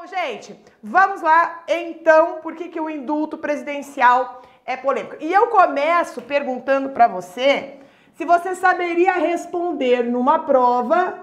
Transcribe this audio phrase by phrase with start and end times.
[0.00, 5.16] Bom, gente, vamos lá então, por que, que o indulto presidencial é polêmico?
[5.20, 7.78] E eu começo perguntando para você
[8.14, 11.18] se você saberia responder numa prova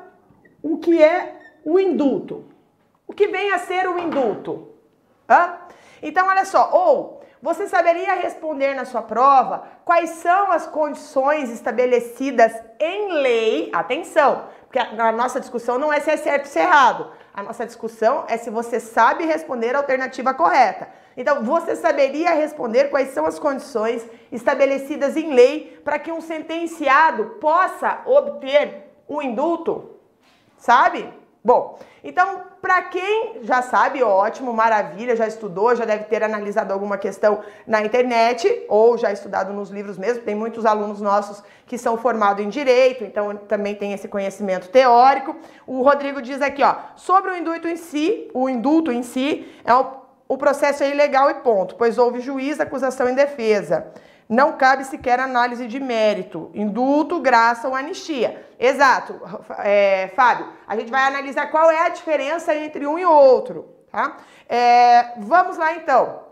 [0.61, 2.45] o que é o indulto.
[3.07, 4.71] O que vem a ser o indulto?
[5.27, 5.57] Hã?
[5.99, 12.53] Então, olha só, ou você saberia responder na sua prova quais são as condições estabelecidas
[12.79, 16.61] em lei, atenção, porque a nossa discussão não é se é certo ou se é
[16.61, 17.11] errado.
[17.37, 20.89] A nossa discussão é se você sabe responder a alternativa correta.
[21.15, 27.37] Então, você saberia responder quais são as condições estabelecidas em lei para que um sentenciado
[27.39, 29.99] possa obter um indulto?
[30.57, 31.13] Sabe?
[31.47, 36.97] Bom, então, para quem já sabe, ótimo, maravilha, já estudou, já deve ter analisado alguma
[36.97, 40.23] questão na internet ou já estudado nos livros mesmo.
[40.23, 45.37] Tem muitos alunos nossos que são formados em direito, então também tem esse conhecimento teórico.
[45.65, 49.73] O Rodrigo diz aqui, ó, sobre o indulto em si, o indulto em si é
[49.73, 49.85] o,
[50.27, 53.87] o processo é ilegal e ponto, pois houve juiz, acusação e defesa.
[54.29, 56.51] Não cabe sequer análise de mérito.
[56.53, 58.45] Indulto, graça ou anistia.
[58.59, 59.19] Exato,
[59.59, 60.51] é, Fábio.
[60.67, 64.17] A gente vai analisar qual é a diferença entre um e outro, tá?
[64.49, 66.23] É, vamos lá então.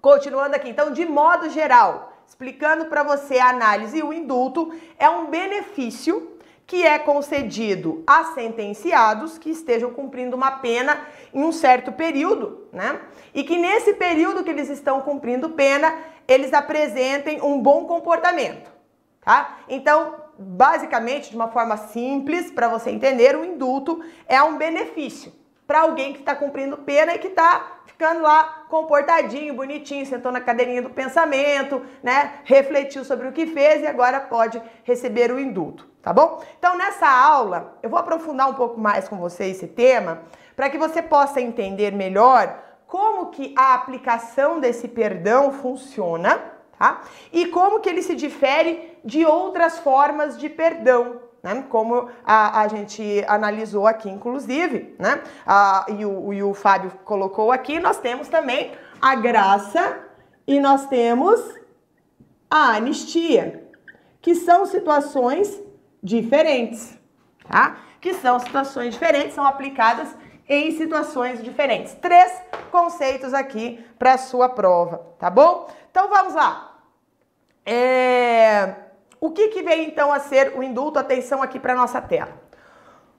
[0.00, 5.26] Continuando aqui, então, de modo geral, explicando para você a análise, o indulto é um
[5.26, 6.31] benefício
[6.72, 12.98] que é concedido a sentenciados que estejam cumprindo uma pena em um certo período, né?
[13.34, 15.94] E que nesse período que eles estão cumprindo pena,
[16.26, 18.72] eles apresentem um bom comportamento,
[19.20, 19.58] tá?
[19.68, 25.30] Então, basicamente, de uma forma simples para você entender, o indulto é um benefício
[25.72, 30.38] para alguém que está cumprindo pena e que está ficando lá comportadinho, bonitinho, sentou na
[30.38, 32.40] cadeirinha do pensamento, né?
[32.44, 36.42] Refletiu sobre o que fez e agora pode receber o indulto, tá bom?
[36.58, 40.20] Então, nessa aula, eu vou aprofundar um pouco mais com você esse tema
[40.54, 42.54] para que você possa entender melhor
[42.86, 46.38] como que a aplicação desse perdão funciona,
[46.78, 47.00] tá?
[47.32, 51.64] E como que ele se difere de outras formas de perdão, né?
[51.68, 55.22] Como a, a gente analisou aqui, inclusive, né?
[55.46, 59.98] A, e, o, e o Fábio colocou aqui, nós temos também a graça
[60.46, 61.40] e nós temos
[62.50, 63.68] a anistia,
[64.20, 65.60] que são situações
[66.02, 66.96] diferentes,
[67.48, 67.78] tá?
[68.00, 70.14] Que são situações diferentes, são aplicadas
[70.48, 71.94] em situações diferentes.
[71.94, 72.32] Três
[72.70, 75.68] conceitos aqui para a sua prova, tá bom?
[75.90, 76.78] Então vamos lá.
[77.64, 78.74] É...
[79.22, 80.98] O que, que vem então a ser o indulto?
[80.98, 82.32] Atenção aqui para nossa tela.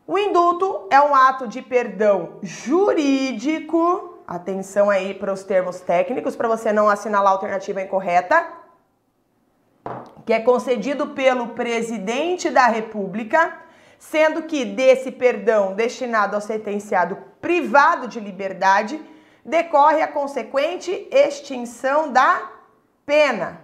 [0.05, 4.19] O indulto é um ato de perdão jurídico.
[4.27, 8.45] Atenção aí para os termos técnicos, para você não assinalar a alternativa incorreta.
[10.25, 13.59] Que é concedido pelo presidente da República
[13.97, 19.01] sendo que desse perdão destinado ao sentenciado privado de liberdade
[19.45, 22.51] decorre a consequente extinção da
[23.05, 23.61] pena,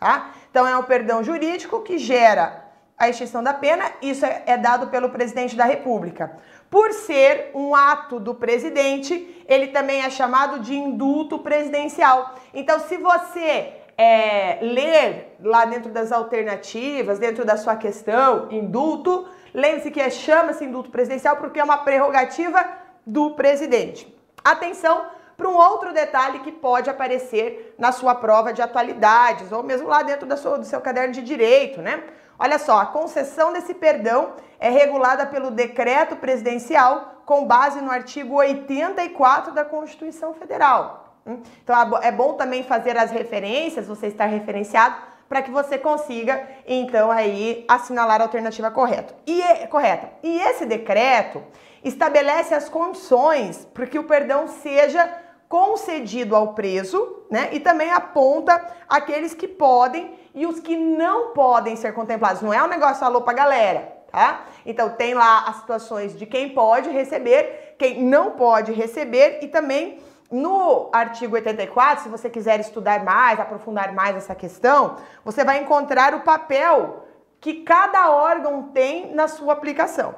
[0.00, 0.32] tá?
[0.50, 2.64] Então é um perdão jurídico que gera
[2.98, 6.36] a extinção da pena, isso é, é dado pelo presidente da República.
[6.68, 12.34] Por ser um ato do presidente, ele também é chamado de indulto presidencial.
[12.52, 19.90] Então, se você é, ler lá dentro das alternativas, dentro da sua questão, indulto, Lembre-se
[19.90, 22.64] que é, chama-se indulto presidencial porque é uma prerrogativa
[23.04, 24.12] do presidente.
[24.44, 25.06] Atenção
[25.40, 30.02] para um outro detalhe que pode aparecer na sua prova de atualidades ou mesmo lá
[30.02, 32.04] dentro sua, do seu caderno de direito, né?
[32.38, 38.34] Olha só, a concessão desse perdão é regulada pelo decreto presidencial com base no artigo
[38.34, 41.16] 84 da Constituição Federal.
[41.26, 41.40] Hum?
[41.64, 44.96] Então é bom também fazer as referências, você está referenciado
[45.26, 49.14] para que você consiga, então, aí assinalar a alternativa correta.
[49.24, 50.10] E, correta.
[50.24, 51.40] E esse decreto
[51.84, 55.08] estabelece as condições para que o perdão seja
[55.50, 57.48] concedido ao preso, né?
[57.50, 62.40] E também aponta aqueles que podem e os que não podem ser contemplados.
[62.40, 63.80] Não é um negócio alô pra galera,
[64.12, 64.44] tá?
[64.64, 69.98] Então tem lá as situações de quem pode receber, quem não pode receber e também
[70.30, 76.14] no artigo 84, se você quiser estudar mais, aprofundar mais essa questão, você vai encontrar
[76.14, 77.08] o papel
[77.40, 80.14] que cada órgão tem na sua aplicação.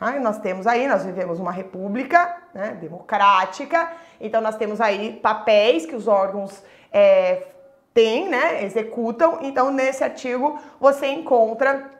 [0.00, 3.90] Nós temos aí, nós vivemos uma república né, democrática,
[4.20, 6.62] então nós temos aí papéis que os órgãos
[6.92, 7.42] é,
[7.92, 9.38] têm, né, executam.
[9.42, 11.90] Então, nesse artigo você encontra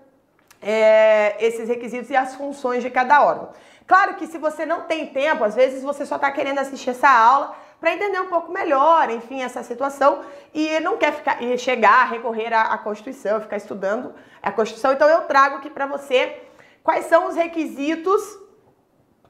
[0.62, 3.50] é, esses requisitos e as funções de cada órgão.
[3.84, 7.08] Claro que se você não tem tempo, às vezes você só está querendo assistir essa
[7.08, 10.20] aula para entender um pouco melhor, enfim, essa situação
[10.52, 14.92] e não quer ficar e chegar recorrer à, à Constituição, ficar estudando a Constituição.
[14.92, 16.47] Então eu trago aqui para você
[16.88, 18.38] quais são os requisitos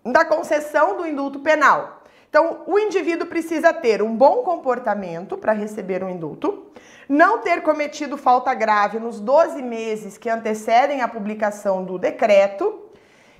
[0.05, 2.05] da concessão do indulto penal.
[2.29, 6.71] Então, o indivíduo precisa ter um bom comportamento para receber um indulto,
[7.09, 12.81] não ter cometido falta grave nos 12 meses que antecedem a publicação do decreto,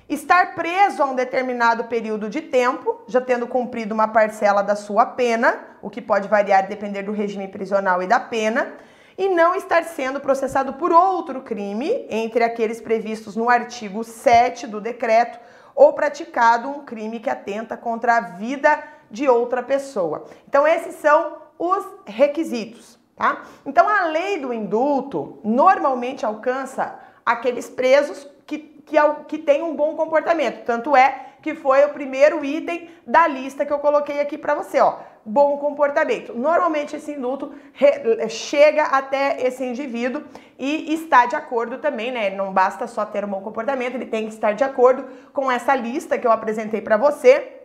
[0.09, 5.05] estar preso a um determinado período de tempo, já tendo cumprido uma parcela da sua
[5.05, 8.73] pena, o que pode variar depender do regime prisional e da pena,
[9.19, 14.79] e não estar sendo processado por outro crime, entre aqueles previstos no artigo 7 do
[14.79, 15.37] decreto,
[15.75, 18.81] ou praticado um crime que atenta contra a vida
[19.11, 20.25] de outra pessoa.
[20.47, 23.43] Então, esses são os requisitos, tá?
[23.65, 28.95] Então, a lei do indulto normalmente alcança aqueles presos que, que,
[29.27, 30.63] que têm um bom comportamento.
[30.63, 34.79] Tanto é que foi o primeiro item da lista que eu coloquei aqui para você,
[34.79, 34.97] ó.
[35.25, 36.33] Bom comportamento.
[36.33, 40.23] Normalmente esse indulto re, chega até esse indivíduo
[40.57, 42.29] e está de acordo também, né?
[42.29, 45.75] Não basta só ter um bom comportamento, ele tem que estar de acordo com essa
[45.75, 47.59] lista que eu apresentei para você.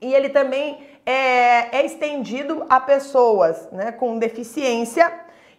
[0.00, 5.12] E ele também é, é estendido a pessoas né, com deficiência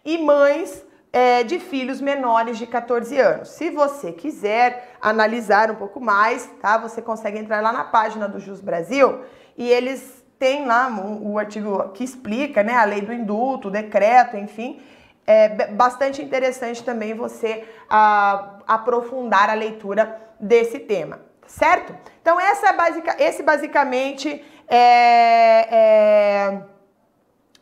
[0.04, 0.85] e mães
[1.16, 3.48] é, de filhos menores de 14 anos.
[3.48, 6.76] Se você quiser analisar um pouco mais, tá?
[6.76, 9.22] Você consegue entrar lá na página do Jus Brasil
[9.56, 14.36] e eles têm lá o artigo que explica, né, a lei do indulto, o decreto,
[14.36, 14.78] enfim.
[15.26, 21.96] É bastante interessante também você a, aprofundar a leitura desse tema, certo?
[22.20, 26.62] Então essa é basic, esse basicamente é, é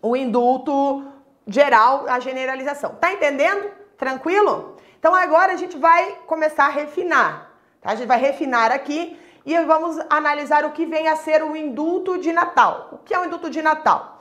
[0.02, 1.13] o indulto
[1.46, 2.94] geral, a generalização.
[2.96, 3.70] Tá entendendo?
[3.96, 4.76] Tranquilo?
[4.98, 7.50] Então agora a gente vai começar a refinar.
[7.80, 7.90] Tá?
[7.90, 12.18] A gente vai refinar aqui e vamos analisar o que vem a ser o indulto
[12.18, 12.88] de Natal.
[12.92, 14.20] O que é o indulto de Natal?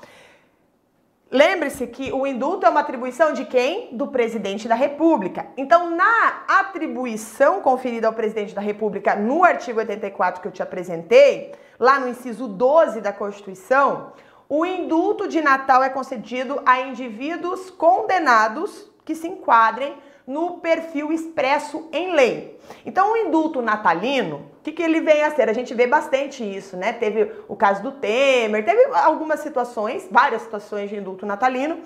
[1.31, 3.95] Lembre-se que o indulto é uma atribuição de quem?
[3.97, 5.47] Do presidente da República.
[5.57, 11.53] Então, na atribuição conferida ao presidente da República no artigo 84 que eu te apresentei,
[11.79, 14.11] lá no inciso 12 da Constituição,
[14.49, 19.95] o indulto de Natal é concedido a indivíduos condenados que se enquadrem
[20.25, 22.59] no perfil expresso em lei.
[22.85, 25.49] Então, o indulto natalino, o que, que ele vem a ser?
[25.49, 26.93] A gente vê bastante isso, né?
[26.93, 31.81] Teve o caso do Temer, teve algumas situações, várias situações de indulto natalino,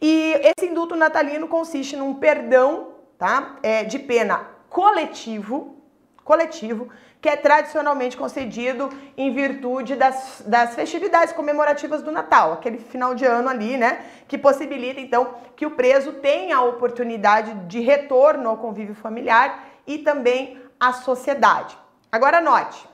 [0.00, 3.56] e esse indulto natalino consiste num perdão, tá?
[3.62, 5.76] É, de pena coletivo,
[6.22, 6.88] coletivo,
[7.20, 13.26] que é tradicionalmente concedido em virtude das, das festividades comemorativas do Natal, aquele final de
[13.26, 14.04] ano ali, né?
[14.26, 19.98] Que possibilita, então, que o preso tenha a oportunidade de retorno ao convívio familiar e
[19.98, 21.76] também à sociedade.
[22.10, 22.88] Agora, note.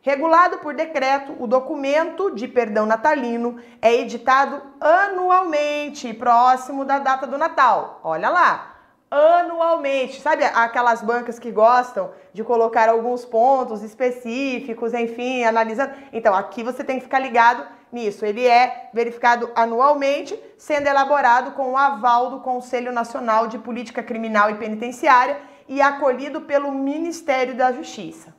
[0.00, 7.36] Regulado por decreto, o documento de perdão natalino é editado anualmente, próximo da data do
[7.36, 8.00] Natal.
[8.04, 8.75] Olha lá,
[9.10, 10.20] anualmente.
[10.20, 15.92] Sabe aquelas bancas que gostam de colocar alguns pontos específicos, enfim, analisando?
[16.12, 18.24] Então, aqui você tem que ficar ligado nisso.
[18.24, 24.50] Ele é verificado anualmente, sendo elaborado com o aval do Conselho Nacional de Política Criminal
[24.50, 25.38] e Penitenciária
[25.68, 28.34] e acolhido pelo Ministério da Justiça.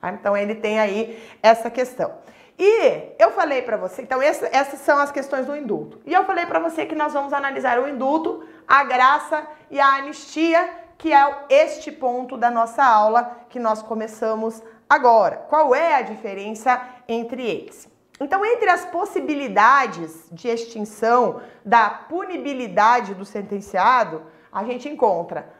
[0.00, 0.10] Tá?
[0.12, 2.22] Então, ele tem aí essa questão.
[2.58, 6.00] E eu falei para você, então essa, essas são as questões do indulto.
[6.06, 9.94] E eu falei para você que nós vamos analisar o indulto, a graça e a
[9.94, 15.36] anistia, que é este ponto da nossa aula que nós começamos agora.
[15.48, 17.90] Qual é a diferença entre eles?
[18.20, 25.50] Então, entre as possibilidades de extinção da punibilidade do sentenciado, a gente encontra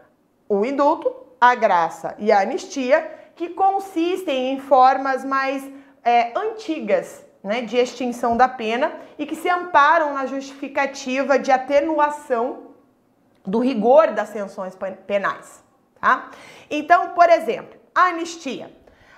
[0.46, 5.68] o indulto, a graça e a anistia, que consistem em formas mais
[6.04, 12.71] é, antigas né, de extinção da pena e que se amparam na justificativa de atenuação
[13.44, 15.62] do rigor das sanções penais.
[16.00, 16.30] Tá?
[16.70, 18.70] Então, por exemplo, a anistia.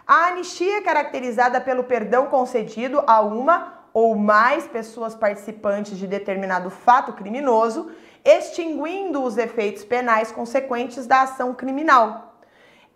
[0.07, 6.69] A anistia é caracterizada pelo perdão concedido a uma ou mais pessoas participantes de determinado
[6.69, 7.93] fato criminoso,
[8.25, 12.35] extinguindo os efeitos penais consequentes da ação criminal.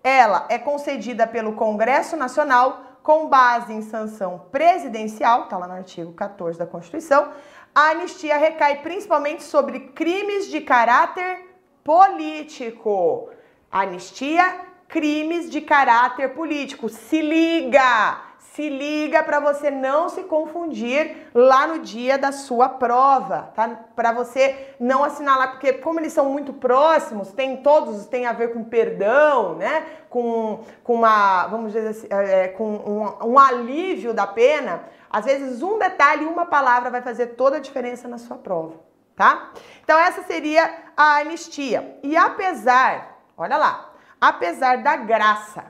[0.02, 6.12] Ela é concedida pelo Congresso Nacional com base em sanção presidencial, está lá no artigo
[6.12, 7.32] 14 da Constituição,
[7.78, 11.46] a anistia recai principalmente sobre crimes de caráter
[11.84, 13.30] político.
[13.70, 16.88] Anistia, crimes de caráter político.
[16.88, 18.27] Se liga!
[18.58, 23.68] Se liga para você não se confundir lá no dia da sua prova, tá?
[23.94, 28.52] Para você não assinalar, porque como eles são muito próximos, tem todos tem a ver
[28.52, 29.86] com perdão, né?
[30.10, 34.82] Com, com uma, vamos dizer assim, é, com um, um alívio da pena.
[35.08, 38.74] Às vezes um detalhe, uma palavra vai fazer toda a diferença na sua prova,
[39.14, 39.52] tá?
[39.84, 41.96] Então essa seria a anistia.
[42.02, 45.64] E apesar, olha lá, apesar da graça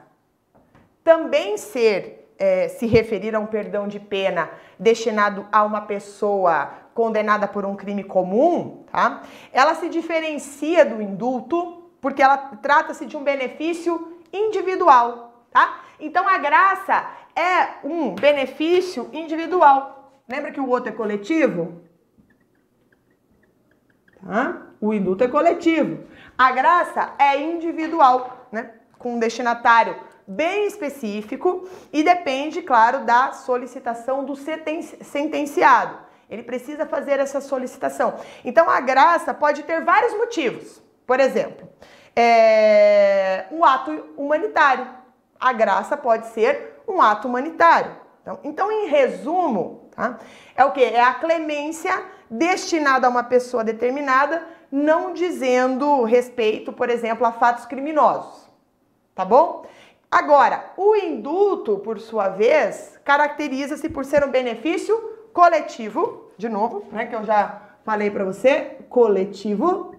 [1.04, 7.48] também ser é, se referir a um perdão de pena destinado a uma pessoa condenada
[7.48, 9.22] por um crime comum, tá?
[9.52, 15.80] Ela se diferencia do indulto porque ela trata-se de um benefício individual, tá?
[15.98, 20.12] Então a graça é um benefício individual.
[20.28, 21.82] Lembra que o outro é coletivo?
[24.24, 24.62] Tá?
[24.80, 26.04] O indulto é coletivo.
[26.36, 28.74] A graça é individual, né?
[28.98, 29.96] Com um destinatário
[30.28, 35.98] bem específico e depende, claro, da solicitação do sentenciado.
[36.28, 38.16] Ele precisa fazer essa solicitação.
[38.44, 40.82] Então, a graça pode ter vários motivos.
[41.06, 41.66] Por exemplo,
[42.14, 44.86] é um ato humanitário.
[45.40, 47.96] A graça pode ser um ato humanitário.
[48.20, 50.18] Então, então em resumo, tá?
[50.54, 50.84] é o que?
[50.84, 57.64] É a clemência destinada a uma pessoa determinada, não dizendo respeito, por exemplo, a fatos
[57.64, 58.46] criminosos.
[59.14, 59.64] Tá bom?
[60.10, 64.96] Agora, o indulto, por sua vez, caracteriza-se por ser um benefício
[65.34, 69.94] coletivo, de novo, né, que eu já falei para você, coletivo.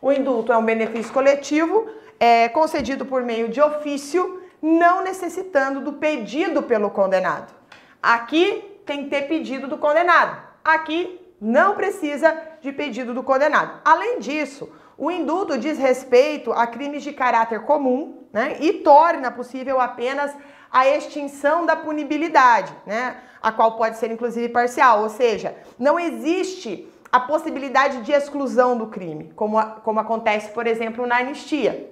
[0.00, 1.86] O indulto é um benefício coletivo,
[2.18, 7.54] é concedido por meio de ofício, não necessitando do pedido pelo condenado.
[8.02, 10.40] Aqui tem que ter pedido do condenado.
[10.64, 13.80] Aqui não precisa de pedido do condenado.
[13.84, 19.80] Além disso, o indulto diz respeito a crimes de caráter comum né, e torna possível
[19.80, 20.34] apenas
[20.70, 26.90] a extinção da punibilidade, né, a qual pode ser inclusive parcial, ou seja, não existe
[27.12, 31.90] a possibilidade de exclusão do crime, como, como acontece, por exemplo, na anistia,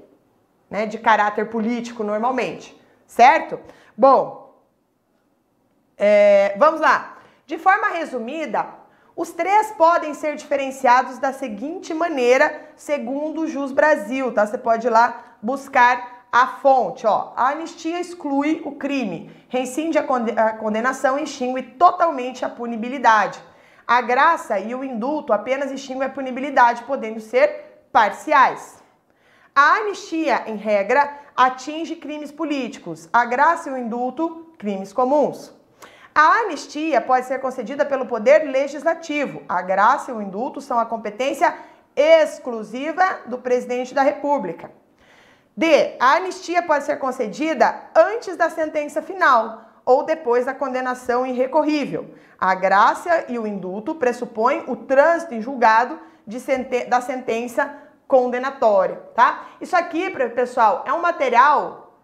[0.69, 3.61] né, de caráter político normalmente, certo?
[3.97, 4.55] Bom,
[5.97, 7.19] é, vamos lá.
[7.47, 8.67] De forma resumida,
[9.17, 14.45] os três podem ser diferenciados da seguinte maneira, segundo o Jus Brasil, tá?
[14.45, 17.33] Você pode ir lá buscar a fonte, ó.
[17.37, 23.41] A anistia exclui o crime, rescinde a condenação e extingue totalmente a punibilidade.
[23.87, 28.83] A graça e o indulto apenas extinguem a punibilidade, podendo ser parciais.
[29.55, 33.09] A anistia, em regra, atinge crimes políticos.
[33.13, 35.55] A graça e o indulto, crimes comuns.
[36.15, 39.43] A anistia pode ser concedida pelo Poder Legislativo.
[39.49, 41.53] A graça e o indulto são a competência
[41.97, 44.71] exclusiva do presidente da República.
[45.57, 45.97] D.
[45.99, 52.15] A anistia pode ser concedida antes da sentença final ou depois da condenação irrecorrível.
[52.39, 55.99] A graça e o indulto pressupõem o trânsito em julgado
[56.89, 57.75] da sentença
[58.07, 59.47] condenatória, tá?
[59.61, 61.99] Isso aqui, pessoal, é um material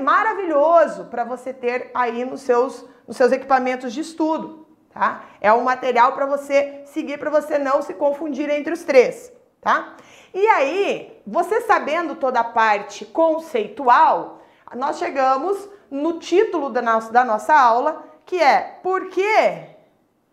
[0.00, 5.24] maravilhoso para você ter aí nos seus nos seus equipamentos de estudo, tá?
[5.40, 9.96] É um material para você seguir, para você não se confundir entre os três, tá?
[10.34, 14.42] E aí, você sabendo toda a parte conceitual,
[14.74, 19.66] nós chegamos no título da nossa, da nossa aula, que é por que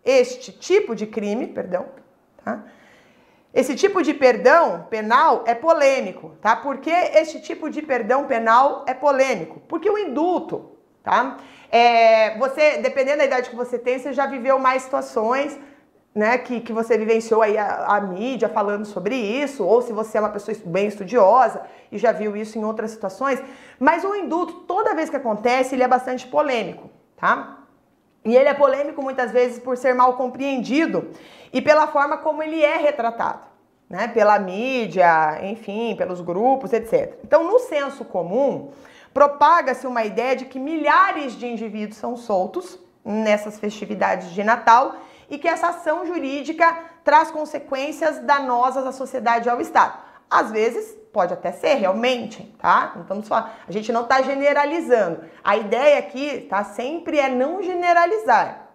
[0.04, 1.86] este tipo de crime, perdão,
[2.42, 2.64] tá?
[3.52, 6.54] Esse tipo de perdão penal é polêmico, tá?
[6.54, 9.60] Por que este tipo de perdão penal é polêmico?
[9.68, 11.36] Porque o indulto, tá?
[11.70, 15.56] É, você, dependendo da idade que você tem, você já viveu mais situações,
[16.14, 20.18] né, que, que você vivenciou aí a, a mídia falando sobre isso, ou se você
[20.18, 21.62] é uma pessoa bem estudiosa
[21.92, 23.40] e já viu isso em outras situações.
[23.78, 27.58] Mas o indulto, toda vez que acontece, ele é bastante polêmico, tá?
[28.24, 31.10] E ele é polêmico muitas vezes por ser mal compreendido
[31.52, 33.46] e pela forma como ele é retratado,
[33.88, 34.08] né?
[34.08, 37.18] Pela mídia, enfim, pelos grupos, etc.
[37.24, 38.72] Então, no senso comum,
[39.12, 44.94] Propaga-se uma ideia de que milhares de indivíduos são soltos nessas festividades de Natal
[45.28, 49.98] e que essa ação jurídica traz consequências danosas à sociedade e ao Estado.
[50.28, 52.92] Às vezes, pode até ser realmente, tá?
[52.94, 55.24] Não estamos a gente não está generalizando.
[55.42, 58.68] A ideia aqui, tá, sempre é não generalizar,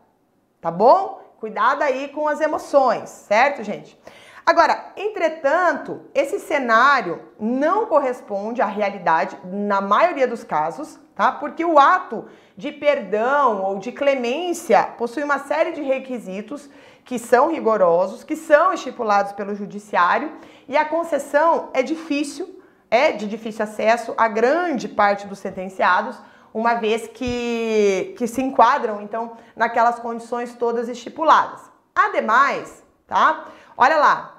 [0.59, 1.21] tá bom?
[1.39, 3.97] Cuidado aí com as emoções, certo, gente?
[4.45, 11.31] Agora, entretanto, esse cenário não corresponde à realidade na maioria dos casos, tá?
[11.31, 12.25] Porque o ato
[12.57, 16.69] de perdão ou de clemência possui uma série de requisitos
[17.03, 20.31] que são rigorosos, que são estipulados pelo judiciário,
[20.67, 22.59] e a concessão é difícil,
[22.89, 26.17] é de difícil acesso a grande parte dos sentenciados,
[26.53, 31.61] uma vez que, que se enquadram, então, naquelas condições todas estipuladas.
[31.93, 33.45] Ademais, tá?
[33.77, 34.34] Olha lá,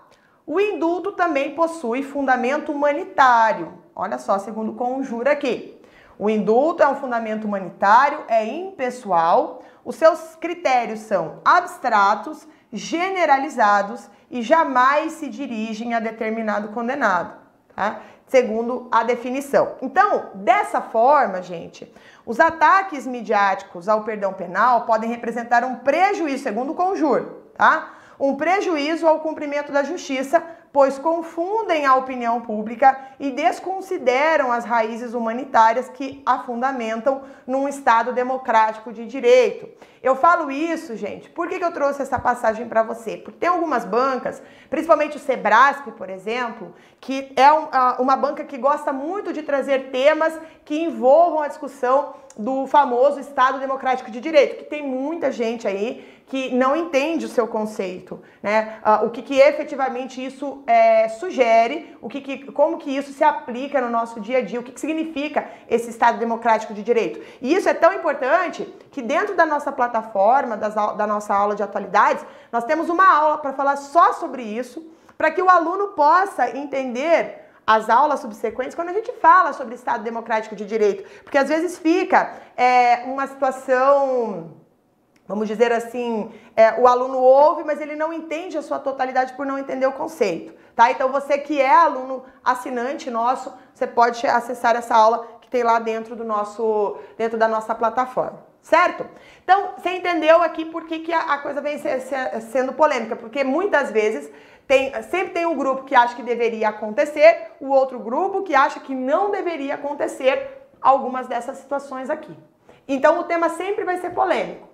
[0.47, 3.75] o indulto também possui fundamento humanitário.
[3.95, 5.77] Olha só, segundo conjura aqui.
[6.19, 14.41] O indulto é um fundamento humanitário, é impessoal, os seus critérios são abstratos, generalizados e
[14.41, 17.45] jamais se dirigem a determinado condenado.
[17.75, 18.01] Tá?
[18.27, 19.77] segundo a definição.
[19.81, 21.93] Então, dessa forma, gente,
[22.25, 27.23] os ataques midiáticos ao perdão penal podem representar um prejuízo, segundo o Conjur,
[27.57, 27.95] tá?
[28.19, 30.43] Um prejuízo ao cumprimento da justiça
[30.77, 38.13] pois confundem a opinião pública e desconsideram as raízes humanitárias que a fundamentam num Estado
[38.13, 39.67] democrático de direito.
[40.03, 43.17] Eu falo isso, gente, por que, que eu trouxe essa passagem para você?
[43.17, 47.51] Porque tem algumas bancas, principalmente o Sebrasp, por exemplo, que é
[47.99, 53.59] uma banca que gosta muito de trazer temas que envolvam a discussão do famoso Estado
[53.59, 58.81] Democrático de Direito, que tem muita gente aí que não entende o seu conceito, né?
[58.85, 63.23] Uh, o que, que efetivamente isso é, sugere, o que, que, como que isso se
[63.23, 67.21] aplica no nosso dia a dia, o que, que significa esse Estado Democrático de Direito.
[67.41, 71.63] E isso é tão importante que dentro da nossa plataforma, das, da nossa aula de
[71.63, 74.85] atualidades, nós temos uma aula para falar só sobre isso,
[75.17, 80.05] para que o aluno possa entender as aulas subsequentes quando a gente fala sobre Estado
[80.05, 84.55] Democrático de Direito, porque às vezes fica é, uma situação
[85.27, 89.45] vamos dizer assim, é, o aluno ouve, mas ele não entende a sua totalidade por
[89.45, 90.91] não entender o conceito, tá?
[90.91, 95.79] Então você que é aluno assinante nosso, você pode acessar essa aula que tem lá
[95.79, 99.05] dentro do nosso, dentro da nossa plataforma, certo?
[99.43, 103.43] Então você entendeu aqui por que, que a, coisa vem ser, ser, sendo polêmica, porque
[103.43, 104.31] muitas vezes
[104.67, 108.81] tem, sempre tem um grupo que acha que deveria acontecer, o outro grupo que acha
[108.81, 112.37] que não deveria acontecer algumas dessas situações aqui.
[112.89, 114.69] Então o tema sempre vai ser polêmico.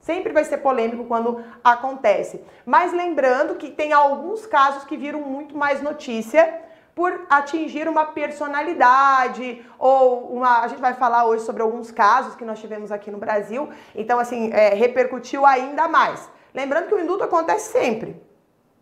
[0.00, 2.44] Sempre vai ser polêmico quando acontece.
[2.66, 6.62] Mas lembrando que tem alguns casos que viram muito mais notícia
[6.94, 10.60] por atingir uma personalidade ou uma.
[10.60, 13.68] A gente vai falar hoje sobre alguns casos que nós tivemos aqui no Brasil.
[13.94, 16.28] Então, assim, é, repercutiu ainda mais.
[16.52, 18.22] Lembrando que o indulto acontece sempre,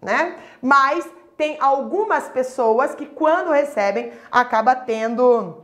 [0.02, 0.36] né?
[0.60, 5.62] Mas tem algumas pessoas que, quando recebem, acaba tendo.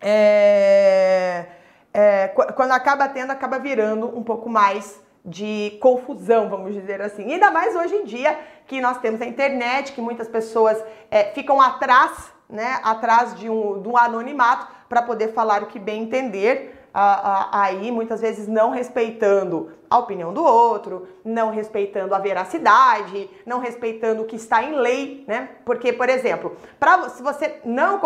[0.00, 1.46] É,
[1.92, 7.32] é, quando acaba tendo, acaba virando um pouco mais de confusão, vamos dizer assim.
[7.32, 11.60] Ainda mais hoje em dia que nós temos a internet, que muitas pessoas é, ficam
[11.60, 16.83] atrás, né, atrás de um, de um anonimato para poder falar o que bem entender.
[16.94, 24.22] Aí muitas vezes não respeitando a opinião do outro, não respeitando a veracidade, não respeitando
[24.22, 25.50] o que está em lei, né?
[25.64, 28.00] Porque, por exemplo, pra, se você não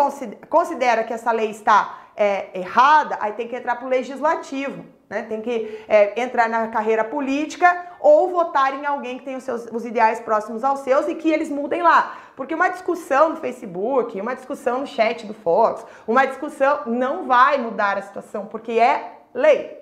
[0.48, 5.23] considera que essa lei está é, errada, aí tem que entrar para o legislativo, né?
[5.23, 9.66] Tem que é, entrar na carreira política ou votar em alguém que tem os, seus,
[9.66, 12.16] os ideais próximos aos seus e que eles mudem lá.
[12.37, 17.59] Porque uma discussão no Facebook, uma discussão no chat do Fox, uma discussão não vai
[17.59, 19.79] mudar a situação, porque é lei.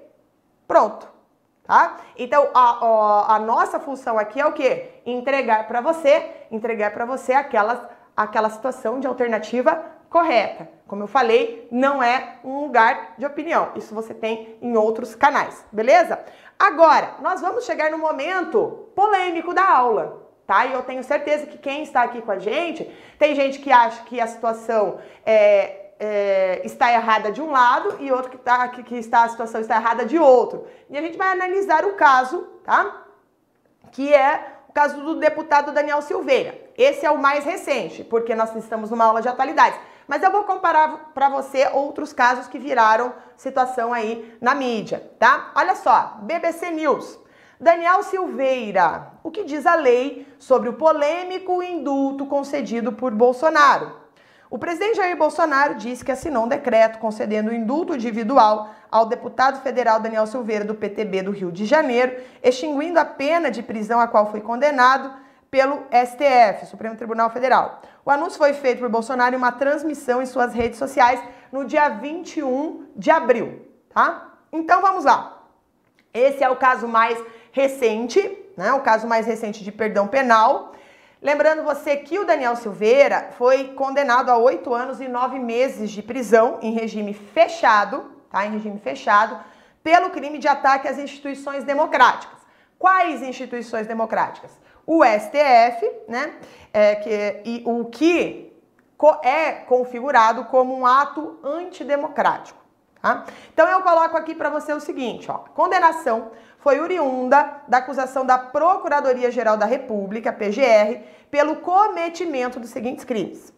[0.67, 1.17] Pronto.
[1.65, 1.97] Tá?
[2.17, 5.01] Então, a, a, a nossa função aqui é o quê?
[5.05, 7.81] Entregar para você, entregar para você aquelas,
[8.17, 10.69] aquela situação de alternativa correta.
[10.87, 13.73] Como eu falei, não é um lugar de opinião.
[13.75, 16.19] Isso você tem em outros canais, beleza?
[16.59, 20.65] Agora, nós vamos chegar no momento polêmico da aula, tá?
[20.65, 22.85] E eu tenho certeza que quem está aqui com a gente,
[23.19, 28.13] tem gente que acha que a situação é, é, está errada de um lado e
[28.13, 30.67] outro que, tá, que, que está, a situação está errada de outro.
[30.89, 33.03] E a gente vai analisar o caso, tá?
[33.93, 36.59] Que é o caso do deputado Daniel Silveira.
[36.77, 39.79] Esse é o mais recente, porque nós estamos numa aula de atualidades.
[40.07, 45.51] Mas eu vou comparar para você outros casos que viraram situação aí na mídia, tá?
[45.55, 47.19] Olha só, BBC News.
[47.59, 53.97] Daniel Silveira, o que diz a lei sobre o polêmico indulto concedido por Bolsonaro?
[54.49, 59.61] O presidente Jair Bolsonaro disse que assinou um decreto concedendo o indulto individual ao deputado
[59.61, 64.07] federal Daniel Silveira do PTB do Rio de Janeiro, extinguindo a pena de prisão a
[64.07, 65.13] qual foi condenado
[65.51, 67.81] pelo STF, Supremo Tribunal Federal.
[68.07, 71.89] O anúncio foi feito por Bolsonaro em uma transmissão em suas redes sociais no dia
[71.89, 74.33] 21 de abril, tá?
[74.53, 75.43] Então vamos lá.
[76.15, 78.21] Esse é o caso mais recente,
[78.57, 78.73] né?
[78.75, 80.73] O caso mais recente de perdão penal.
[81.21, 86.01] Lembrando você que o Daniel Silveira foi condenado a oito anos e nove meses de
[86.01, 88.47] prisão em regime fechado, tá?
[88.47, 89.37] Em regime fechado,
[89.83, 92.39] pelo crime de ataque às instituições democráticas.
[92.79, 94.53] Quais instituições democráticas?
[94.87, 96.35] O STF, né?
[96.73, 98.53] É, que, e o que
[99.23, 102.59] é configurado como um ato antidemocrático.
[103.03, 103.25] Tá?
[103.53, 108.39] Então eu coloco aqui para você o seguinte: ó, condenação foi oriunda da acusação da
[108.39, 113.53] Procuradoria-Geral da República, PGR, pelo cometimento dos seguintes crimes: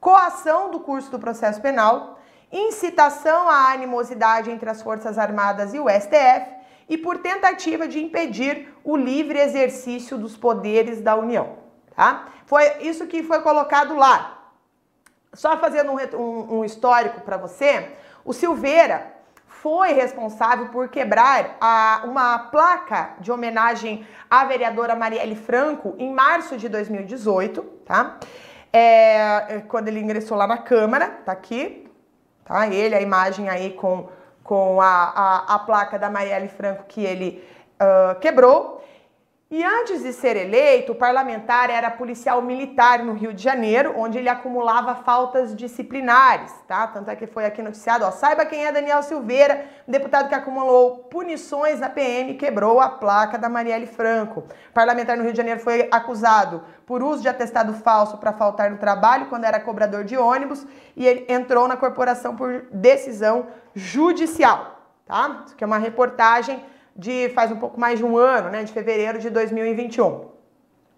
[0.00, 2.18] coação do curso do processo penal,
[2.52, 6.55] incitação à animosidade entre as Forças Armadas e o STF
[6.88, 11.58] e por tentativa de impedir o livre exercício dos poderes da União.
[11.94, 12.26] Tá?
[12.46, 14.52] Foi isso que foi colocado lá.
[15.32, 17.90] Só fazendo um, um, um histórico para você,
[18.24, 25.94] o Silveira foi responsável por quebrar a, uma placa de homenagem à vereadora Marielle Franco
[25.98, 28.18] em março de 2018, tá?
[28.72, 31.90] É, quando ele ingressou lá na Câmara, tá aqui,
[32.44, 32.68] tá?
[32.68, 34.08] Ele, a imagem aí com,
[34.46, 37.44] com a, a, a placa da Marielle Franco que ele
[37.80, 38.82] uh, quebrou.
[39.48, 44.18] E antes de ser eleito, o parlamentar era policial militar no Rio de Janeiro, onde
[44.18, 46.88] ele acumulava faltas disciplinares, tá?
[46.88, 51.04] Tanto é que foi aqui noticiado, ó, saiba quem é Daniel Silveira, deputado que acumulou
[51.04, 54.40] punições na PM quebrou a placa da Marielle Franco.
[54.40, 58.68] O parlamentar no Rio de Janeiro foi acusado por uso de atestado falso para faltar
[58.68, 64.80] no trabalho quando era cobrador de ônibus e ele entrou na corporação por decisão judicial,
[65.06, 65.44] tá?
[65.46, 66.60] Isso é uma reportagem
[66.96, 70.30] de faz um pouco mais de um ano, né, de fevereiro de 2021.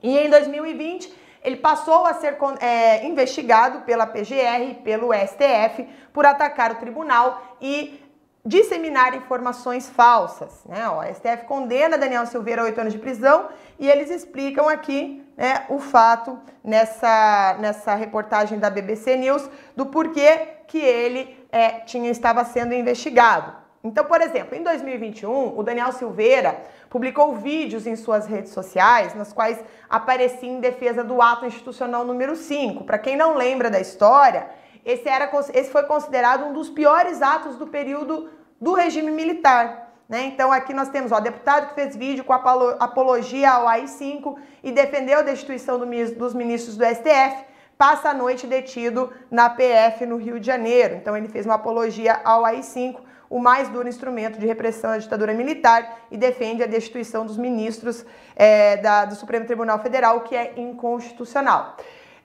[0.03, 6.73] E em 2020 ele passou a ser é, investigado pela PGR, pelo STF, por atacar
[6.73, 8.03] o tribunal e
[8.45, 10.65] disseminar informações falsas.
[10.65, 10.89] Né?
[10.89, 15.65] O STF condena Daniel Silveira a oito anos de prisão e eles explicam aqui né,
[15.69, 22.45] o fato nessa, nessa reportagem da BBC News do porquê que ele é, tinha, estava
[22.45, 23.68] sendo investigado.
[23.89, 29.33] Então, por exemplo, em 2021, o Daniel Silveira publicou vídeos em suas redes sociais nas
[29.33, 32.85] quais aparecia em defesa do ato institucional número 5.
[32.85, 34.47] Para quem não lembra da história,
[34.85, 38.29] esse, era, esse foi considerado um dos piores atos do período
[38.61, 39.95] do regime militar.
[40.07, 40.25] Né?
[40.25, 45.21] Então, aqui nós temos o deputado que fez vídeo com apologia ao AI-5 e defendeu
[45.21, 47.43] a destituição do, dos ministros do STF,
[47.79, 50.95] passa a noite detido na PF no Rio de Janeiro.
[50.95, 55.33] Então, ele fez uma apologia ao AI-5 o mais duro instrumento de repressão à ditadura
[55.33, 60.55] militar e defende a destituição dos ministros é, da, do Supremo Tribunal Federal, que é
[60.57, 61.77] inconstitucional.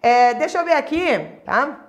[0.01, 1.03] É, deixa eu ver aqui,
[1.45, 1.79] tá?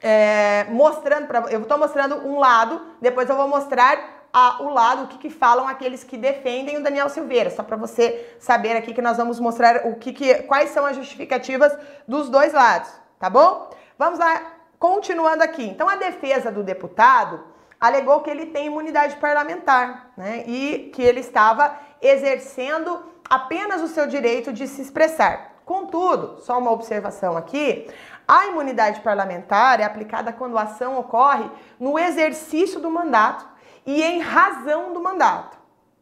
[0.00, 5.04] É, mostrando para eu estou mostrando um lado, depois eu vou mostrar a, o lado,
[5.04, 8.94] o que, que falam aqueles que defendem o Daniel Silveira, só para você saber aqui
[8.94, 13.28] que nós vamos mostrar o que, que quais são as justificativas dos dois lados, tá
[13.28, 13.70] bom?
[13.98, 14.40] Vamos lá,
[14.78, 15.64] continuando aqui.
[15.64, 17.42] Então a defesa do deputado
[17.80, 20.44] alegou que ele tem imunidade parlamentar, né?
[20.46, 25.56] E que ele estava exercendo apenas o seu direito de se expressar.
[25.64, 27.86] Contudo, só uma observação aqui,
[28.26, 33.46] a imunidade parlamentar é aplicada quando a ação ocorre no exercício do mandato
[33.84, 35.57] e em razão do mandato.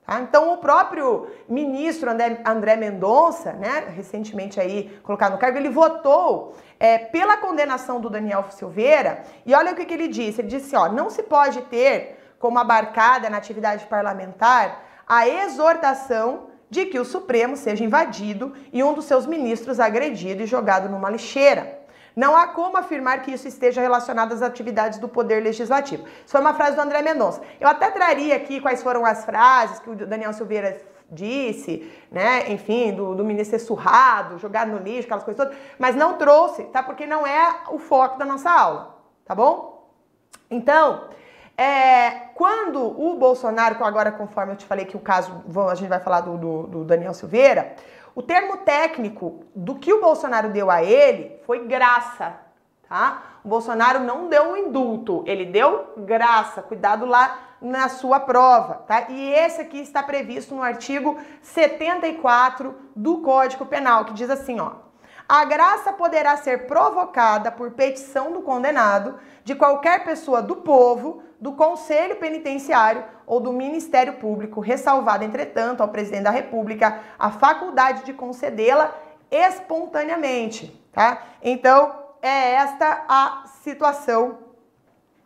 [0.07, 0.21] Tá?
[0.21, 6.55] Então, o próprio ministro André, André Mendonça, né, recentemente aí colocado no cargo, ele votou
[6.79, 10.41] é, pela condenação do Daniel Silveira e olha o que, que ele disse.
[10.41, 16.87] Ele disse, ó, não se pode ter como abarcada na atividade parlamentar a exortação de
[16.87, 21.86] que o Supremo seja invadido e um dos seus ministros agredido e jogado numa lixeira.
[22.17, 26.05] Não há como afirmar que isso esteja relacionado às atividades do Poder Legislativo.
[26.05, 27.43] Isso foi uma frase do André Mendonça.
[27.61, 32.51] Eu até traria aqui quais foram as frases que o Daniel Silveira disse, né?
[32.51, 36.65] Enfim, do, do ministro ser surrado, jogado no lixo, aquelas coisas todas, mas não trouxe,
[36.65, 36.83] tá?
[36.83, 39.87] Porque não é o foco da nossa aula, tá bom?
[40.51, 41.09] Então,
[41.57, 46.01] é, quando o Bolsonaro, agora conforme eu te falei que o caso, a gente vai
[46.01, 47.75] falar do, do, do Daniel Silveira,
[48.17, 52.35] o termo técnico do que o Bolsonaro deu a ele foi graça,
[52.89, 53.23] tá?
[53.45, 56.63] O Bolsonaro não deu um indulto, ele deu graça.
[56.63, 59.05] Cuidado lá na sua prova, tá?
[59.11, 64.73] E esse aqui está previsto no artigo 74 do Código Penal, que diz assim, ó:
[65.29, 71.53] a graça poderá ser provocada por petição do condenado, de qualquer pessoa do povo, do
[71.53, 78.13] Conselho Penitenciário ou do Ministério Público, ressalvada, entretanto, ao presidente da República a faculdade de
[78.13, 78.95] concedê-la
[79.31, 81.23] espontaneamente, tá?
[81.43, 84.39] Então, é esta a situação,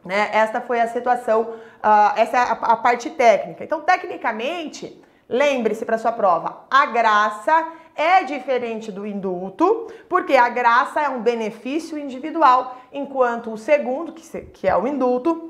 [0.04, 0.30] né?
[0.32, 3.62] Esta foi a situação, uh, essa é a, a parte técnica.
[3.62, 11.00] Então, tecnicamente, lembre-se para sua prova, a graça é diferente do indulto, porque a graça
[11.02, 15.49] é um benefício individual, enquanto o segundo, que, que é o indulto,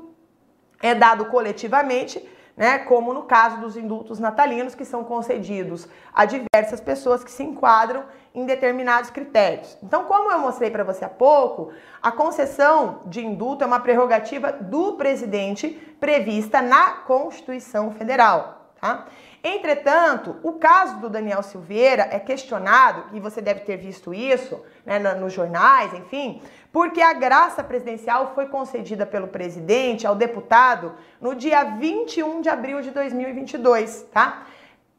[0.81, 6.81] é dado coletivamente, né, como no caso dos indultos natalinos, que são concedidos a diversas
[6.81, 9.77] pessoas que se enquadram em determinados critérios.
[9.83, 14.51] Então, como eu mostrei para você há pouco, a concessão de indulto é uma prerrogativa
[14.51, 18.71] do presidente prevista na Constituição Federal.
[18.79, 19.05] Tá?
[19.43, 24.99] Entretanto, o caso do Daniel Silveira é questionado, e você deve ter visto isso né,
[25.15, 31.63] nos jornais, enfim, porque a graça presidencial foi concedida pelo presidente ao deputado no dia
[31.63, 34.43] 21 de abril de 2022, tá?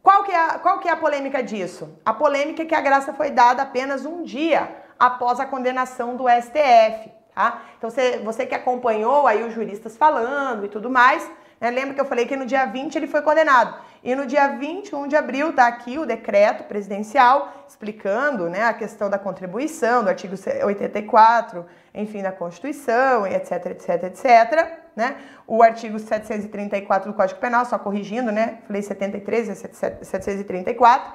[0.02, 1.96] Qual que, é a, qual que é a polêmica disso?
[2.04, 6.24] A polêmica é que a graça foi dada apenas um dia após a condenação do
[6.28, 7.08] STF.
[7.32, 7.62] tá?
[7.78, 11.70] Então você, você que acompanhou aí os juristas falando e tudo mais, né?
[11.70, 13.76] Lembra que eu falei que no dia 20 ele foi condenado.
[14.02, 19.08] E no dia 21 de abril tá aqui o decreto presidencial explicando né, a questão
[19.08, 20.34] da contribuição do artigo
[20.64, 24.82] 84, enfim, da Constituição, etc, etc, etc.
[24.94, 25.16] Né?
[25.46, 28.58] O artigo 734 do Código Penal, só corrigindo, né?
[28.66, 31.14] Falei 73, é 734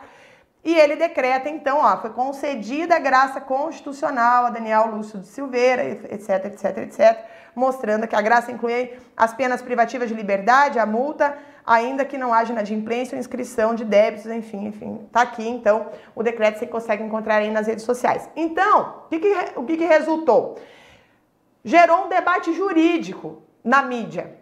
[0.67, 5.81] e ele decreta, então, ó, foi concedida a graça constitucional a Daniel Lúcio de Silveira,
[5.81, 7.25] etc, etc, etc,
[7.55, 12.33] mostrando que a graça inclui as penas privativas de liberdade, a multa, ainda que não
[12.33, 15.07] haja inadimplência ou inscrição de débitos, enfim, enfim.
[15.09, 18.29] Tá aqui, então, o decreto você consegue encontrar aí nas redes sociais.
[18.35, 20.59] Então, o que, que, o que, que resultou?
[21.63, 24.35] Gerou um debate jurídico na mídia.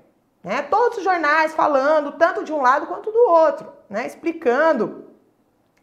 [0.44, 0.64] Né?
[0.64, 4.08] Todos os jornais falando, tanto de um lado quanto do outro, né?
[4.08, 5.06] explicando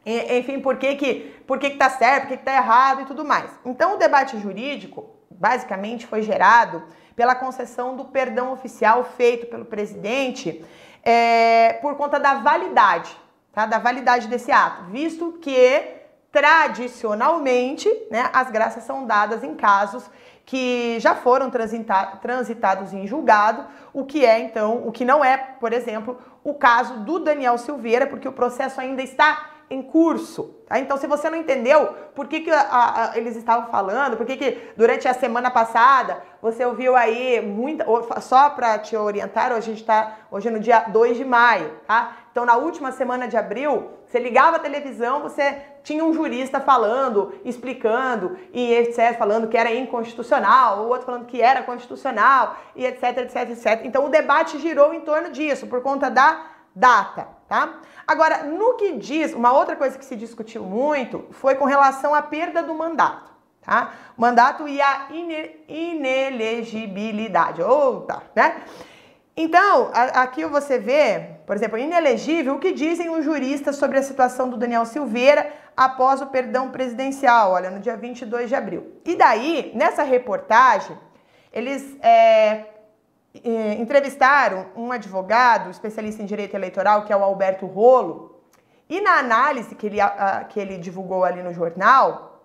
[0.05, 1.15] enfim, por que que,
[1.47, 3.51] por que, que tá certo, por que, que tá errado e tudo mais.
[3.65, 6.83] Então, o debate jurídico, basicamente, foi gerado
[7.15, 10.65] pela concessão do perdão oficial feito pelo presidente
[11.05, 13.17] é, por conta da validade,
[13.53, 13.67] tá?
[13.67, 20.09] Da validade desse ato, visto que tradicionalmente, né, as graças são dadas em casos
[20.47, 25.37] que já foram transita transitados em julgado, o que é então, o que não é,
[25.37, 30.55] por exemplo, o caso do Daniel Silveira, porque o processo ainda está em curso.
[30.67, 30.79] Tá?
[30.79, 34.37] Então, se você não entendeu por que, que a, a, eles estavam falando, por que,
[34.37, 37.87] que durante a semana passada você ouviu aí muita.
[38.21, 41.71] Só para te orientar, hoje a gente está hoje é no dia 2 de maio,
[41.87, 42.17] tá?
[42.31, 47.35] Então, na última semana de abril, você ligava a televisão, você tinha um jurista falando,
[47.45, 53.19] explicando e etc, falando que era inconstitucional, o outro falando que era constitucional e etc,
[53.19, 53.81] etc, etc.
[53.85, 57.81] Então, o debate girou em torno disso, por conta da data, tá?
[58.07, 62.23] Agora, no que diz, uma outra coisa que se discutiu muito foi com relação à
[62.23, 63.93] perda do mandato, tá?
[64.17, 68.63] Mandato e a ine inelegibilidade, ou tá, né?
[69.35, 74.51] Então, aqui você vê, por exemplo, inelegível, o que dizem os juristas sobre a situação
[74.51, 78.93] do Daniel Silveira após o perdão presidencial, olha, no dia 22 de abril.
[79.07, 80.99] E daí, nessa reportagem,
[81.51, 82.72] eles é,
[83.35, 88.43] eh, entrevistaram um advogado especialista em direito eleitoral, que é o Alberto Rolo,
[88.89, 89.99] e na análise que ele,
[90.51, 92.45] que ele divulgou ali no jornal,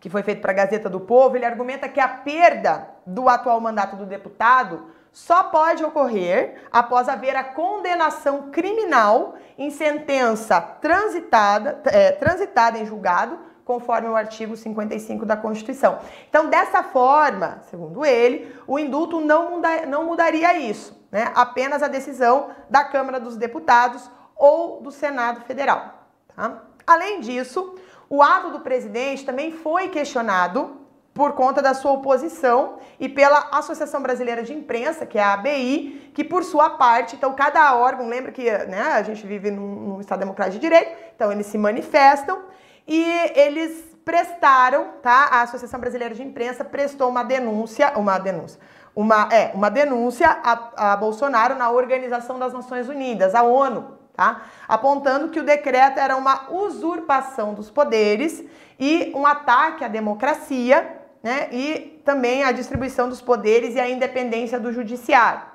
[0.00, 3.60] que foi feito para a Gazeta do Povo, ele argumenta que a perda do atual
[3.60, 12.10] mandato do deputado só pode ocorrer após haver a condenação criminal em sentença transitada, é,
[12.10, 15.98] transitada em julgado conforme o artigo 55 da Constituição.
[16.28, 21.32] Então, dessa forma, segundo ele, o indulto não, muda, não mudaria isso, né?
[21.34, 25.94] apenas a decisão da Câmara dos Deputados ou do Senado Federal.
[26.34, 26.62] Tá?
[26.86, 27.76] Além disso,
[28.10, 34.02] o ato do presidente também foi questionado por conta da sua oposição e pela Associação
[34.02, 38.32] Brasileira de Imprensa, que é a ABI, que por sua parte, então cada órgão, lembra
[38.32, 42.42] que né, a gente vive num, num Estado democrático de direito, então eles se manifestam
[42.86, 43.02] e
[43.34, 45.28] eles prestaram, tá?
[45.30, 48.60] A Associação Brasileira de Imprensa prestou uma denúncia, uma denúncia,
[48.94, 54.42] uma, é, uma denúncia a, a Bolsonaro na Organização das Nações Unidas, a ONU, tá?
[54.68, 58.44] Apontando que o decreto era uma usurpação dos poderes
[58.78, 61.48] e um ataque à democracia, né?
[61.50, 65.53] E também à distribuição dos poderes e à independência do judiciário.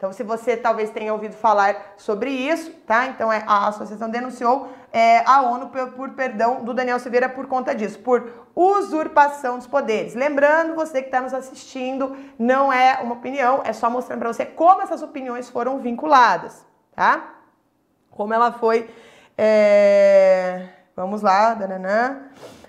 [0.00, 3.08] Então, se você talvez tenha ouvido falar sobre isso, tá?
[3.08, 7.46] Então, é, a associação denunciou é, a ONU por, por, perdão do Daniel Silveira por
[7.46, 10.14] conta disso, por usurpação dos poderes.
[10.14, 14.46] Lembrando, você que está nos assistindo, não é uma opinião, é só mostrando para você
[14.46, 16.64] como essas opiniões foram vinculadas,
[16.96, 17.34] tá?
[18.10, 18.88] Como ela foi.
[19.36, 20.66] É...
[20.96, 22.22] Vamos lá, dananã.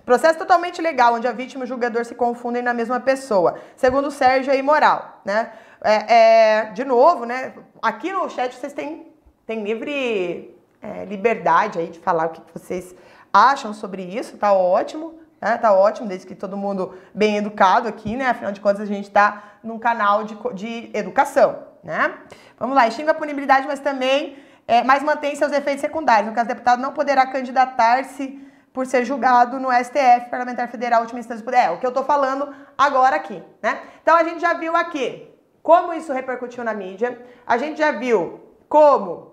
[0.04, 3.58] Processo totalmente legal, onde a vítima e o julgador se confundem na mesma pessoa.
[3.78, 5.54] Segundo o Sérgio, é imoral, né?
[5.84, 7.54] É, é, de novo, né?
[7.82, 9.12] Aqui no chat vocês têm,
[9.48, 12.96] têm livre é, liberdade aí de falar o que vocês
[13.34, 15.20] acham sobre isso, tá ótimo.
[15.42, 15.58] Né?
[15.58, 18.28] Tá ótimo, desde que todo mundo bem educado aqui, né?
[18.28, 22.14] Afinal de contas, a gente tá num canal de, de educação, né?
[22.60, 26.30] Vamos lá, extingue a punibilidade, mas também, é, mas mantém seus efeitos secundários.
[26.30, 28.40] No caso, o deputado não poderá candidatar-se
[28.72, 31.44] por ser julgado no STF, Parlamentar Federal, última instância.
[31.56, 33.80] É o que eu tô falando agora aqui, né?
[34.04, 35.31] Então a gente já viu aqui
[35.62, 39.32] como isso repercutiu na mídia, a gente já viu como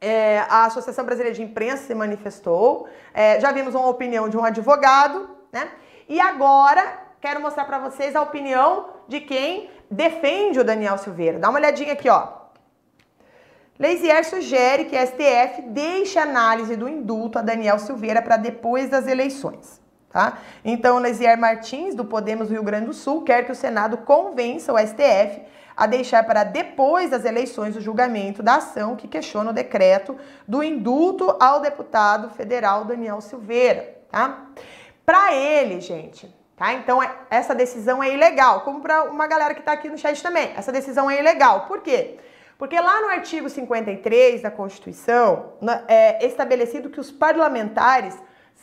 [0.00, 4.44] é, a Associação Brasileira de Imprensa se manifestou, é, já vimos uma opinião de um
[4.44, 5.70] advogado, né?
[6.08, 11.38] E agora quero mostrar para vocês a opinião de quem defende o Daniel Silveira.
[11.38, 12.42] Dá uma olhadinha aqui, ó.
[13.78, 18.88] Leisier sugere que a STF deixe a análise do indulto a Daniel Silveira para depois
[18.88, 19.81] das eleições.
[20.12, 20.38] Tá?
[20.62, 24.78] Então, Lesier Martins, do Podemos Rio Grande do Sul, quer que o Senado convença o
[24.78, 25.40] STF
[25.74, 30.62] a deixar para depois das eleições o julgamento da ação que questiona o decreto do
[30.62, 33.96] indulto ao deputado federal Daniel Silveira.
[34.10, 34.48] Tá?
[35.06, 36.74] Para ele, gente, tá?
[36.74, 40.22] Então, é, essa decisão é ilegal, como para uma galera que está aqui no chat
[40.22, 40.52] também.
[40.54, 41.62] Essa decisão é ilegal.
[41.62, 42.18] Por quê?
[42.58, 45.54] Porque lá no artigo 53 da Constituição
[45.88, 48.16] é estabelecido que os parlamentares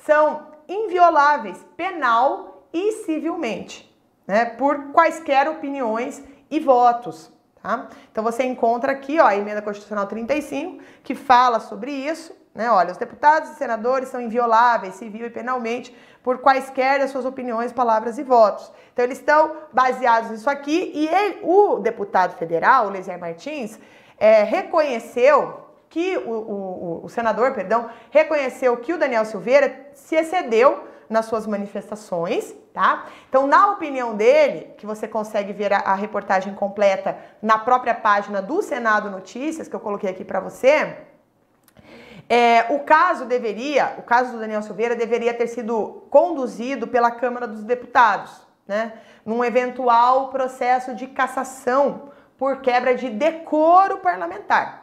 [0.06, 3.92] são invioláveis penal e civilmente,
[4.28, 7.32] né, por quaisquer opiniões e votos.
[7.62, 7.90] Tá?
[8.12, 12.34] Então você encontra aqui ó, a emenda constitucional 35 que fala sobre isso.
[12.54, 12.72] Né?
[12.72, 17.74] Olha, os deputados e senadores são invioláveis civil e penalmente por quaisquer das suas opiniões,
[17.74, 18.72] palavras e votos.
[18.94, 23.80] Então eles estão baseados nisso aqui e ele, o deputado federal, o Lesier Martins,
[24.18, 30.88] é, reconheceu que o, o, o, senador, perdão, reconheceu que o Daniel Silveira se excedeu
[31.10, 33.08] nas suas manifestações, tá?
[33.28, 38.40] Então, na opinião dele, que você consegue ver a, a reportagem completa na própria página
[38.42, 40.98] do Senado Notícias, que eu coloquei aqui para você,
[42.30, 47.48] é, o caso deveria, o caso do Daniel Silveira deveria ter sido conduzido pela Câmara
[47.48, 48.94] dos Deputados, né?
[49.26, 54.79] Num eventual processo de cassação por quebra de decoro parlamentar.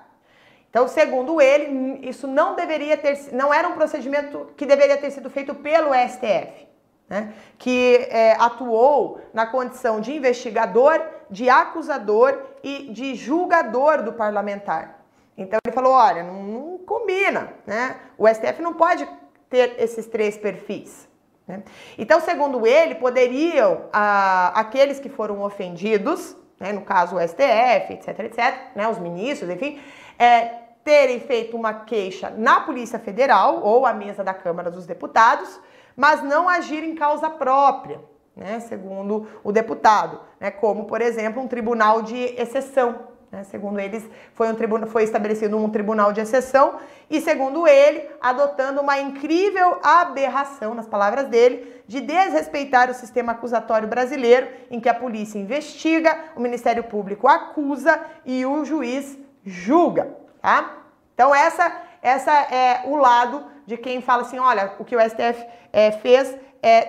[0.70, 5.30] Então, segundo ele, isso não deveria ter, não era um procedimento que deveria ter sido
[5.30, 6.68] feito pelo STF,
[7.08, 7.32] né?
[7.58, 11.00] que é, atuou na condição de investigador,
[11.30, 15.00] de acusador e de julgador do parlamentar.
[15.36, 17.96] Então ele falou, olha, não, não combina, né?
[18.16, 19.06] O STF não pode
[19.50, 21.06] ter esses três perfis.
[21.46, 21.62] Né?
[21.96, 28.54] Então, segundo ele, poderiam aqueles que foram ofendidos, né, no caso o STF, etc, etc,
[28.74, 29.78] né, os ministros, enfim,
[30.18, 35.60] é, terem feito uma queixa na Polícia Federal ou à mesa da Câmara dos Deputados,
[35.96, 38.00] mas não agir em causa própria,
[38.36, 43.16] né, segundo o deputado, né, como, por exemplo, um tribunal de exceção.
[43.32, 46.76] Né, segundo eles, foi, um tribunal, foi estabelecido um tribunal de exceção
[47.10, 53.88] e, segundo ele, adotando uma incrível aberração, nas palavras dele, de desrespeitar o sistema acusatório
[53.88, 60.76] brasileiro, em que a polícia investiga, o Ministério Público acusa e o juiz julga tá?
[61.12, 65.44] Então essa, essa é o lado de quem fala assim, olha, o que o STF
[65.72, 66.82] é, fez é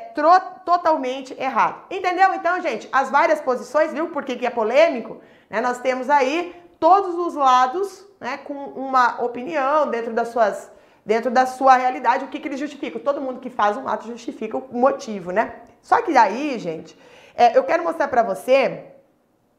[0.63, 1.85] totalmente errado.
[1.89, 2.33] Entendeu?
[2.35, 5.19] Então, gente, as várias posições, viu por que, que é polêmico?
[5.49, 5.59] Né?
[5.59, 10.71] Nós temos aí todos os lados né, com uma opinião dentro das suas
[11.03, 12.99] dentro da sua realidade, o que, que eles justificam.
[12.99, 15.53] Todo mundo que faz um ato justifica o motivo, né?
[15.81, 16.99] Só que daí, gente,
[17.33, 18.87] é, eu quero mostrar para você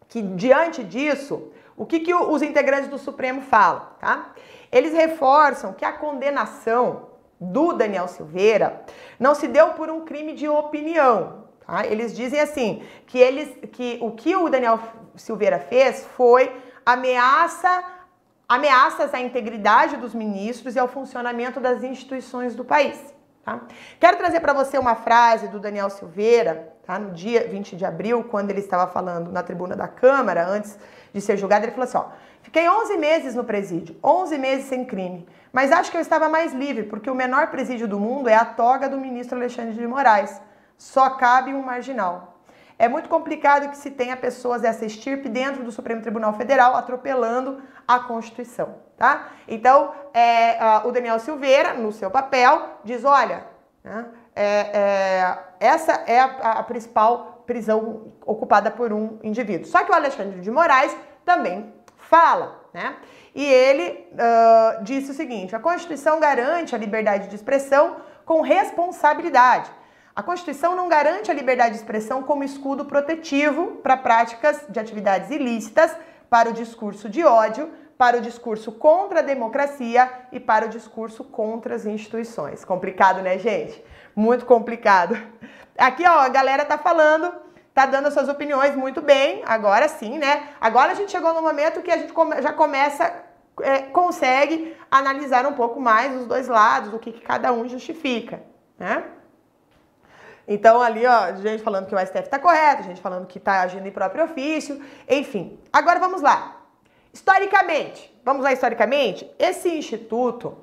[0.09, 4.33] que diante disso, o que, que os integrantes do Supremo falam, tá?
[4.71, 7.09] Eles reforçam que a condenação
[7.41, 8.83] do Daniel Silveira
[9.19, 11.87] não se deu por um crime de opinião, tá?
[11.87, 14.81] Eles dizem assim, que, eles, que o que o Daniel
[15.15, 16.53] Silveira fez foi
[16.85, 17.85] ameaça,
[18.49, 23.18] ameaças à integridade dos ministros e ao funcionamento das instituições do país.
[23.49, 23.61] Tá?
[23.99, 26.99] Quero trazer para você uma frase do Daniel Silveira, tá?
[26.99, 30.79] no dia 20 de abril, quando ele estava falando na tribuna da Câmara, antes
[31.15, 32.05] de ser julgado, ele falou assim: ó,
[32.43, 36.53] fiquei 11 meses no presídio, 11 meses sem crime, mas acho que eu estava mais
[36.53, 40.41] livre, porque o menor presídio do mundo é a toga do ministro Alexandre de Moraes.
[40.77, 42.35] Só cabe um marginal.
[42.79, 47.61] É muito complicado que se tenha pessoas dessa estirpe dentro do Supremo Tribunal Federal atropelando
[47.87, 49.29] a Constituição, tá?
[49.47, 53.45] Então, é, o Daniel Silveira, no seu papel, diz, olha,
[53.83, 59.67] né, é, é, essa é a, a principal prisão ocupada por um indivíduo.
[59.67, 62.97] Só que o Alexandre de Moraes também fala, né?
[63.35, 69.71] E ele uh, disse o seguinte: a Constituição garante a liberdade de expressão com responsabilidade.
[70.15, 75.31] A Constituição não garante a liberdade de expressão como escudo protetivo para práticas de atividades
[75.31, 75.97] ilícitas,
[76.29, 81.25] para o discurso de ódio, para o discurso contra a democracia e para o discurso
[81.25, 82.65] contra as instituições.
[82.65, 83.85] Complicado, né, gente?
[84.15, 85.19] Muito complicado.
[85.77, 87.35] Aqui, ó, a galera tá falando,
[87.75, 90.51] tá dando as suas opiniões muito bem, agora sim, né?
[90.61, 93.13] Agora a gente chegou no momento que a gente já começa,
[93.63, 98.41] é, consegue analisar um pouco mais os dois lados, o que, que cada um justifica,
[98.79, 99.05] né?
[100.47, 103.87] Então, ali, ó, gente falando que o STF está correto, gente falando que está agindo
[103.87, 105.61] em próprio ofício, enfim.
[105.71, 106.58] Agora vamos lá.
[107.13, 110.57] Historicamente, vamos lá historicamente, esse instituto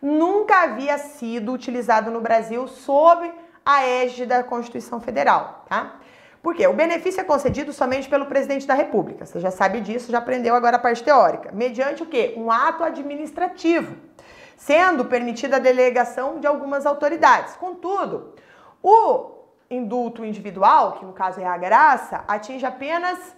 [0.00, 3.32] nunca havia sido utilizado no Brasil sob
[3.64, 5.96] a égide da Constituição Federal, tá?
[6.42, 6.66] Por quê?
[6.68, 9.26] O benefício é concedido somente pelo presidente da República.
[9.26, 11.50] Você já sabe disso, já aprendeu agora a parte teórica.
[11.52, 12.34] Mediante o quê?
[12.36, 13.96] Um ato administrativo,
[14.56, 17.56] sendo permitida a delegação de algumas autoridades.
[17.56, 18.34] Contudo,
[18.88, 19.32] O
[19.68, 23.34] indulto individual, que no caso é a graça, atinge apenas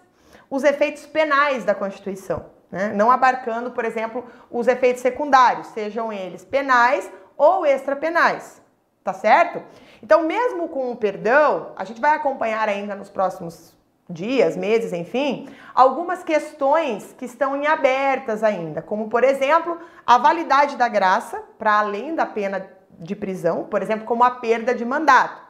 [0.51, 2.93] os efeitos penais da Constituição, né?
[2.95, 8.63] não abarcando, por exemplo, os efeitos secundários, sejam eles penais ou extrapenais,
[9.05, 9.63] tá certo?
[10.03, 13.77] Então, mesmo com o perdão, a gente vai acompanhar ainda nos próximos
[14.09, 20.77] dias, meses, enfim, algumas questões que estão em abertas ainda, como por exemplo, a validade
[20.77, 22.67] da graça para além da pena
[22.99, 25.48] de prisão, por exemplo, como a perda de mandato.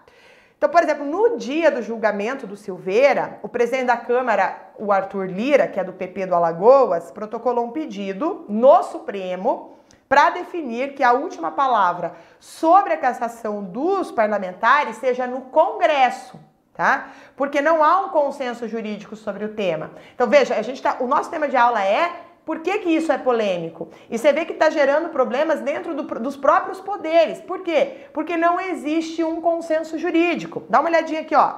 [0.59, 5.27] Então, por exemplo, no dia do julgamento do Silveira, o presidente da Câmara, o Arthur
[5.27, 9.79] Lira, que é do PP do Alagoas, protocolou um pedido no Supremo
[10.09, 16.41] para definir que a última palavra sobre a cassação dos parlamentares seja no Congresso,
[16.75, 17.11] tá?
[17.37, 19.93] Porque não há um consenso jurídico sobre o tema.
[20.13, 22.11] Então, veja, a gente tá, o nosso tema de aula é
[22.49, 23.91] por que, que isso é polêmico?
[24.09, 27.43] E você vê que está gerando problemas dentro do, dos próprios poderes.
[27.43, 28.07] Por quê?
[28.11, 30.65] Porque não existe um consenso jurídico.
[30.67, 31.57] Dá uma olhadinha aqui, ó.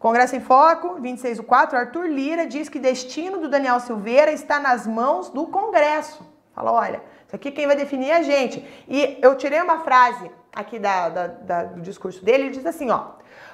[0.00, 4.58] Congresso em Foco, 26 do 4, Arthur Lira diz que destino do Daniel Silveira está
[4.58, 6.28] nas mãos do Congresso.
[6.52, 8.66] Fala, olha, isso aqui quem vai definir é a gente.
[8.88, 12.90] E eu tirei uma frase aqui da, da, da, do discurso dele, ele diz assim,
[12.90, 13.10] ó.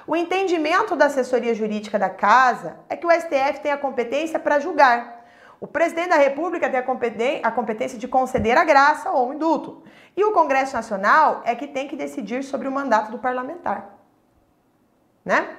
[0.07, 4.59] O entendimento da assessoria jurídica da casa é que o STF tem a competência para
[4.59, 5.14] julgar
[5.59, 6.79] o presidente da República tem
[7.43, 9.83] a competência de conceder a graça ou o indulto.
[10.15, 13.97] E o Congresso Nacional é que tem que decidir sobre o mandato do parlamentar.
[15.23, 15.57] Né?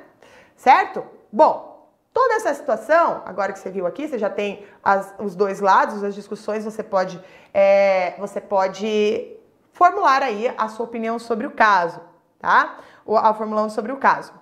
[0.55, 1.05] Certo?
[1.33, 5.61] Bom, toda essa situação, agora que você viu aqui, você já tem as, os dois
[5.61, 7.23] lados, as discussões, você pode,
[7.53, 9.37] é, você pode
[9.73, 12.01] formular aí a sua opinião sobre o caso,
[12.39, 12.79] tá?
[13.05, 14.33] Ou a formulando sobre o caso.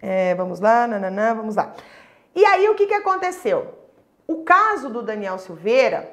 [0.00, 1.74] É, vamos lá, nananã, vamos lá.
[2.34, 3.79] E aí, o que, que aconteceu?
[4.30, 6.08] O caso do Daniel Silveira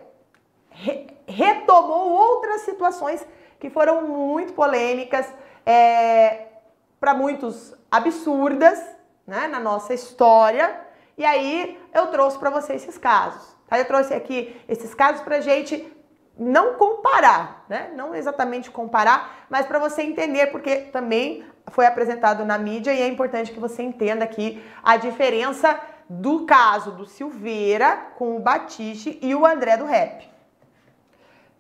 [0.72, 3.24] re retomou outras situações
[3.60, 5.32] que foram muito polêmicas,
[5.64, 6.46] é,
[7.00, 8.80] para muitos absurdas,
[9.28, 10.82] né, na nossa história.
[11.16, 13.56] E aí eu trouxe para você esses casos.
[13.68, 13.78] Tá?
[13.78, 15.86] Eu trouxe aqui esses casos para gente
[16.40, 17.92] não comparar, né?
[17.96, 23.08] Não exatamente comparar, mas para você entender, porque também foi apresentado na mídia e é
[23.08, 25.80] importante que você entenda aqui a diferença
[26.10, 30.30] do caso do Silveira com o Batiste e o André do Rap.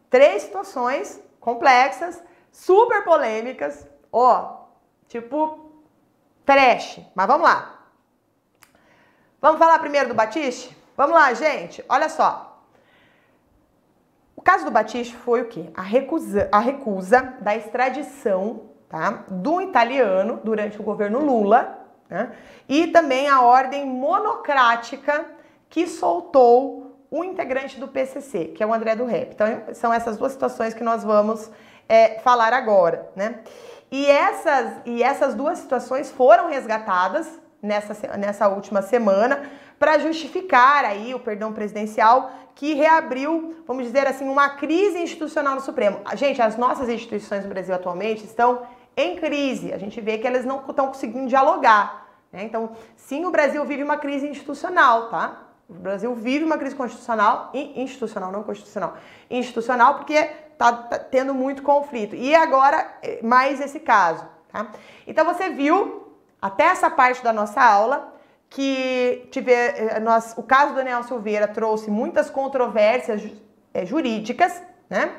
[0.09, 4.67] Três situações complexas, super polêmicas, ó,
[5.07, 5.71] tipo
[6.45, 7.01] trash.
[7.13, 7.87] Mas vamos lá.
[9.41, 10.75] Vamos falar primeiro do Batiste?
[10.95, 11.83] Vamos lá, gente.
[11.87, 12.63] Olha só.
[14.35, 15.69] O caso do Batiste foi o quê?
[15.75, 22.31] A recusa, a recusa da extradição tá, do italiano durante o governo Lula né?
[22.67, 25.25] E também a ordem monocrática
[25.69, 29.33] que soltou o integrante do PCC, que é o André do Rep.
[29.33, 31.49] Então, são essas duas situações que nós vamos
[31.87, 33.09] é, falar agora.
[33.15, 33.39] Né?
[33.91, 39.49] E, essas, e essas duas situações foram resgatadas nessa, nessa última semana
[39.79, 45.61] para justificar aí o perdão presidencial que reabriu, vamos dizer assim, uma crise institucional no
[45.61, 45.99] Supremo.
[46.15, 48.63] Gente, as nossas instituições no Brasil atualmente estão
[48.97, 49.71] em crise.
[49.71, 52.07] A gente vê que elas não estão conseguindo dialogar.
[52.31, 52.43] Né?
[52.43, 55.43] Então, sim, o Brasil vive uma crise institucional, tá?
[55.69, 58.97] O Brasil vive uma crise constitucional, institucional, não constitucional,
[59.29, 62.15] institucional, porque está tá tendo muito conflito.
[62.15, 64.71] E agora, eh, mais esse caso, tá?
[65.05, 68.13] Então, você viu, até essa parte da nossa aula,
[68.49, 73.29] que tiver, eh, nós, o caso do Daniel Silveira trouxe muitas controvérsias
[73.73, 75.17] é, jurídicas, né?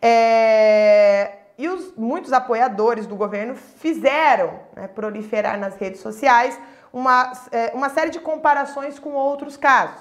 [0.00, 6.58] É, e os, muitos apoiadores do governo fizeram né, proliferar nas redes sociais
[6.92, 10.00] uma, é, uma série de comparações com outros casos.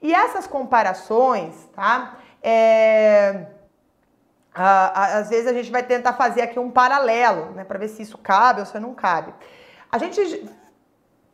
[0.00, 2.16] E essas comparações, tá?
[2.42, 3.46] É,
[4.54, 8.16] às vezes a gente vai tentar fazer aqui um paralelo, né, para ver se isso
[8.16, 9.34] cabe ou se não cabe.
[9.92, 10.48] A gente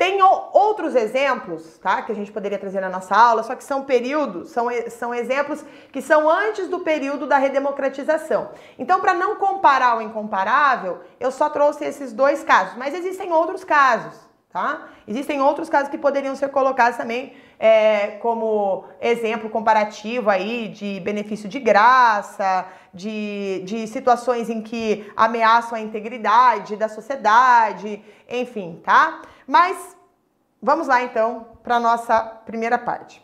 [0.03, 2.03] tem outros exemplos, tá?
[2.03, 5.64] Que a gente poderia trazer na nossa aula, só que são períodos, são, são exemplos
[5.92, 8.50] que são antes do período da redemocratização.
[8.76, 13.62] Então, para não comparar o incomparável, eu só trouxe esses dois casos, mas existem outros
[13.62, 14.18] casos,
[14.50, 14.88] tá?
[15.07, 21.48] Existem outros casos que poderiam ser colocados também é, como exemplo comparativo aí de benefício
[21.48, 29.22] de graça, de, de situações em que ameaçam a integridade da sociedade, enfim, tá?
[29.47, 29.97] Mas
[30.61, 33.22] vamos lá então para nossa primeira parte.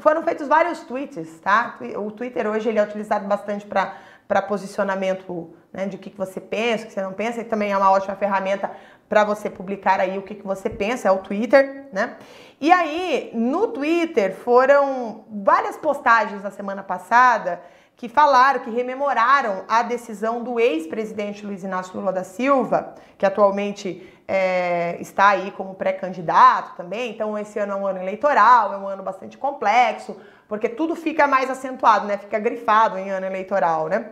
[0.00, 1.78] Foram feitos vários tweets, tá?
[1.96, 6.40] O Twitter hoje ele é utilizado bastante para posicionamento né, de o que, que você
[6.40, 8.70] pensa, o que você não pensa, e também é uma ótima ferramenta
[9.08, 12.16] para você publicar aí o que, que você pensa, é o Twitter, né?
[12.60, 17.60] E aí, no Twitter foram várias postagens na semana passada
[17.96, 24.06] que falaram, que rememoraram a decisão do ex-presidente Luiz Inácio Lula da Silva, que atualmente
[24.28, 27.10] é, está aí como pré-candidato também.
[27.10, 30.14] Então, esse ano é um ano eleitoral, é um ano bastante complexo,
[30.46, 32.18] porque tudo fica mais acentuado, né?
[32.18, 34.10] Fica grifado em ano eleitoral, né?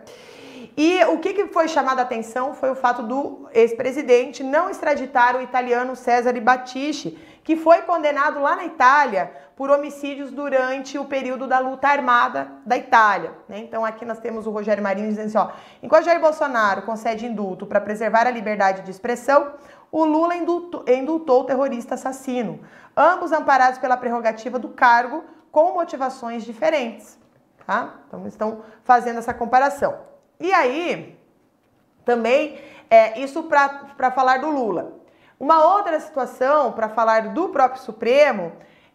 [0.75, 5.37] E o que, que foi chamado a atenção foi o fato do ex-presidente não extraditar
[5.37, 11.45] o italiano Cesare Battisti, que foi condenado lá na Itália por homicídios durante o período
[11.45, 13.33] da luta armada da Itália.
[13.47, 13.59] Né?
[13.59, 17.67] Então aqui nós temos o Rogério Marinho dizendo assim, ó, enquanto Jair Bolsonaro concede indulto
[17.67, 19.53] para preservar a liberdade de expressão,
[19.91, 22.61] o Lula indultou, indultou o terrorista assassino,
[22.97, 27.17] ambos amparados pela prerrogativa do cargo com motivações diferentes.
[27.65, 27.93] Tá?
[28.07, 29.99] Então estão fazendo essa comparação.
[30.39, 31.17] E aí,
[32.03, 35.04] também, é, isso para falar do Lula.
[35.39, 38.53] Uma outra situação, para falar do próprio Supremo,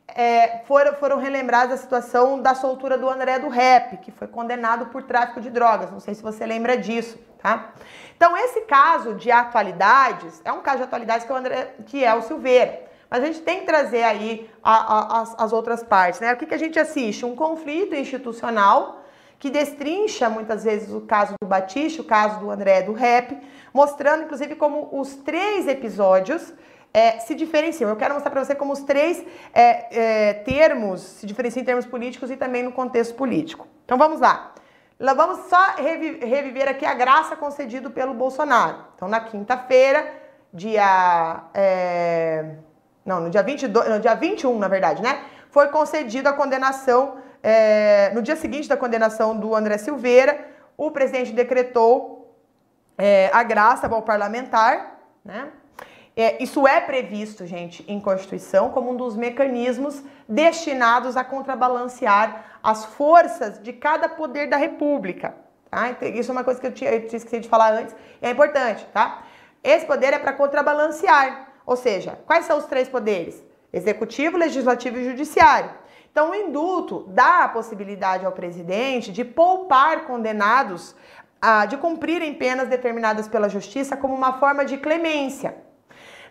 [0.08, 4.86] é, foram, foram relembradas a situação da soltura do André do Rap, que foi condenado
[4.86, 5.90] por tráfico de drogas.
[5.90, 7.72] Não sei se você lembra disso, tá?
[8.16, 12.04] Então, esse caso de atualidades é um caso de atualidades que, é o André, que
[12.04, 12.88] é o Silveira.
[13.08, 16.32] Mas a gente tem que trazer aí a, a, as, as, outras partes, né?
[16.32, 17.26] O que, que a gente assiste?
[17.26, 18.99] Um conflito institucional
[19.40, 23.36] que destrincha muitas vezes o caso do Batista, o caso do André do Rap,
[23.72, 26.52] mostrando inclusive como os três episódios
[26.92, 27.88] é, se diferenciam.
[27.88, 29.24] Eu quero mostrar para você como os três
[29.54, 33.66] é, é, termos se diferenciam em termos políticos e também no contexto político.
[33.86, 34.52] Então vamos lá.
[35.16, 38.84] Vamos só reviver aqui a graça concedida pelo Bolsonaro.
[38.94, 40.06] Então, na quinta-feira,
[40.52, 41.44] dia.
[41.54, 42.56] É,
[43.06, 45.22] não, no dia, 22, no dia 21, na verdade, né?
[45.50, 47.16] Foi concedida a condenação.
[47.42, 52.36] É, no dia seguinte da condenação do André Silveira, o presidente decretou
[52.96, 55.48] é, a graça ao parlamentar, né?
[56.16, 62.84] É, isso é previsto, gente, em Constituição como um dos mecanismos destinados a contrabalancear as
[62.84, 65.34] forças de cada poder da República.
[65.70, 65.90] Tá?
[65.90, 68.26] Então, isso é uma coisa que eu tinha, eu tinha esquecido de falar antes e
[68.26, 69.22] é importante, tá?
[69.62, 73.42] Esse poder é para contrabalancear, ou seja, quais são os três poderes?
[73.72, 75.70] Executivo, Legislativo e Judiciário.
[76.10, 80.94] Então, o indulto dá a possibilidade ao presidente de poupar condenados
[81.40, 85.56] a, de cumprirem penas determinadas pela Justiça como uma forma de clemência.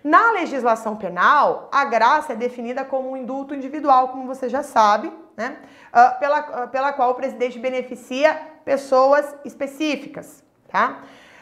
[0.04, 5.12] Na legislação penal, a graça é definida como um indulto individual, como você já sabe,
[5.36, 5.58] né?
[5.90, 11.02] Uh, pela, uh, pela qual o presidente beneficia pessoas específicas, tá?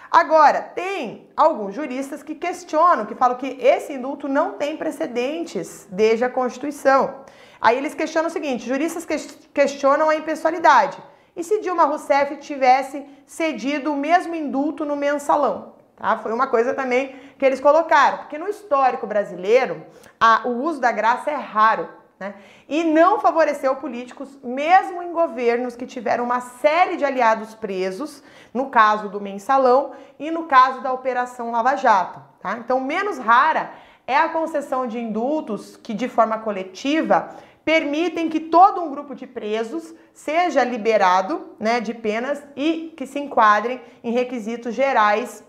[0.10, 6.24] Agora, tem alguns juristas que questionam, que falam que esse indulto não tem precedentes desde
[6.24, 7.26] a Constituição.
[7.62, 9.06] Aí eles questionam o seguinte: juristas
[9.54, 10.98] questionam a impessoalidade.
[11.36, 15.74] E se Dilma Rousseff tivesse cedido o mesmo indulto no mensalão?
[15.96, 16.18] Tá?
[16.18, 19.86] Foi uma coisa também que eles colocaram, porque no histórico brasileiro
[20.20, 21.90] a, o uso da graça é raro.
[22.20, 22.34] Né?
[22.68, 28.72] E não favoreceu políticos, mesmo em governos que tiveram uma série de aliados presos, no
[28.72, 32.20] caso do mensalão e no caso da Operação Lava Jato.
[32.40, 32.58] Tá?
[32.58, 33.72] Então, menos rara
[34.08, 37.36] é a concessão de indultos que, de forma coletiva,
[37.68, 43.20] permitem que todo um grupo de presos seja liberado né, de penas e que se
[43.20, 45.44] enquadrem em requisitos gerais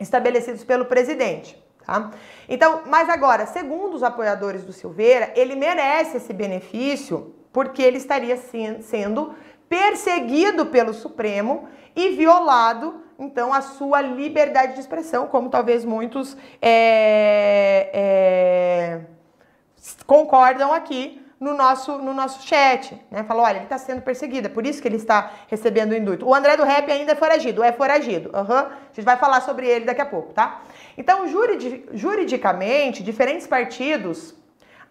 [0.00, 1.56] estabelecidos pelo presidente.
[1.86, 2.10] Tá?
[2.48, 8.36] Então, mas agora, segundo os apoiadores do Silveira, ele merece esse benefício porque ele estaria
[8.80, 9.32] sendo
[9.68, 17.88] perseguido pelo Supremo e violado, então, a sua liberdade de expressão, como talvez muitos é,
[17.94, 19.00] é,
[20.06, 23.22] concordam aqui no nosso, no nosso chat, né?
[23.24, 26.26] Falou, olha, ele está sendo perseguido, é por isso que ele está recebendo o indulto.
[26.26, 28.30] O André do Rap ainda é foragido, é foragido.
[28.30, 28.56] Uhum.
[28.56, 30.62] A gente vai falar sobre ele daqui a pouco, tá?
[30.96, 31.26] Então,
[31.92, 34.34] juridicamente, diferentes partidos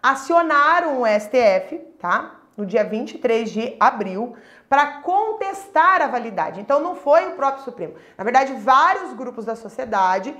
[0.00, 2.36] acionaram o STF, tá?
[2.56, 4.36] No dia 23 de abril,
[4.68, 6.60] para contestar a validade.
[6.60, 7.94] Então, não foi o próprio Supremo.
[8.16, 10.34] Na verdade, vários grupos da sociedade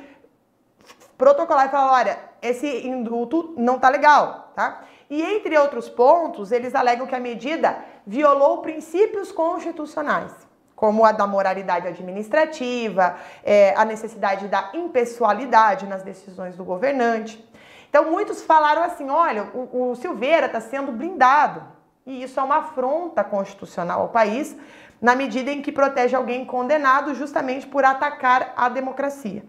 [1.18, 4.82] protocolaram e falaram: olha, esse indulto não tá legal, tá?
[5.09, 10.32] E entre outros pontos, eles alegam que a medida violou princípios constitucionais,
[10.74, 17.42] como a da moralidade administrativa, é, a necessidade da impessoalidade nas decisões do governante.
[17.88, 21.62] Então, muitos falaram assim: olha, o, o Silveira está sendo blindado.
[22.04, 24.57] E isso é uma afronta constitucional ao país,
[25.00, 29.42] na medida em que protege alguém condenado justamente por atacar a democracia.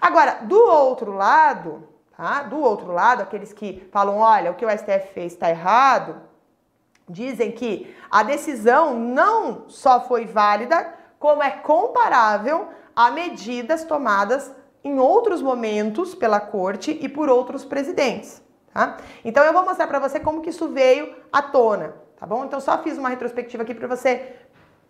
[0.00, 1.88] Agora, do outro lado,
[2.20, 2.42] Tá?
[2.42, 6.20] Do outro lado, aqueles que falam, olha, o que o STF fez está errado,
[7.08, 14.54] dizem que a decisão não só foi válida, como é comparável a medidas tomadas
[14.84, 18.42] em outros momentos pela corte e por outros presidentes.
[18.70, 18.98] Tá?
[19.24, 22.44] Então eu vou mostrar para você como que isso veio à tona, tá bom?
[22.44, 24.36] Então só fiz uma retrospectiva aqui para você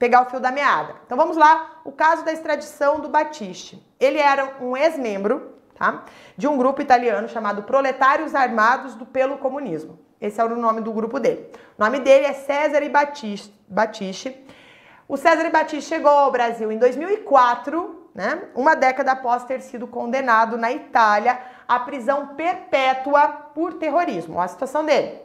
[0.01, 0.97] pegar o fio da meada.
[1.07, 3.81] Então vamos lá, o caso da extradição do Batiste.
[4.01, 6.05] Ele era um ex-membro tá,
[6.37, 9.99] de um grupo italiano chamado Proletários Armados do Pelo Comunismo.
[10.21, 11.51] Esse é o nome do grupo dele.
[11.79, 14.45] O nome dele é Cesare Batiste.
[15.09, 20.59] O Cesare Batiste chegou ao Brasil em 2004, né, uma década após ter sido condenado
[20.59, 24.37] na Itália à prisão perpétua por terrorismo.
[24.37, 25.19] Olha a situação dele.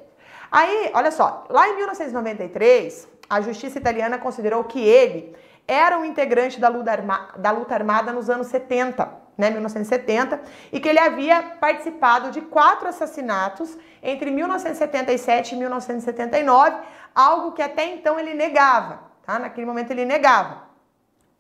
[0.49, 5.35] Aí, olha só, lá em 1993, a justiça italiana considerou que ele
[5.67, 10.39] era um integrante da luta armada nos anos 70, né, 1970,
[10.71, 16.77] e que ele havia participado de quatro assassinatos entre 1977 e 1979,
[17.13, 19.39] algo que até então ele negava, tá?
[19.39, 20.63] Naquele momento ele negava.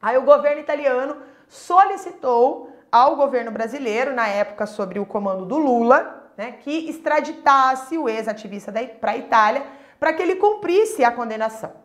[0.01, 1.17] Aí o governo italiano
[1.47, 8.09] solicitou ao governo brasileiro, na época sobre o comando do Lula, né, que extraditasse o
[8.09, 9.63] ex-ativista para a Itália
[9.99, 11.84] para que ele cumprisse a condenação.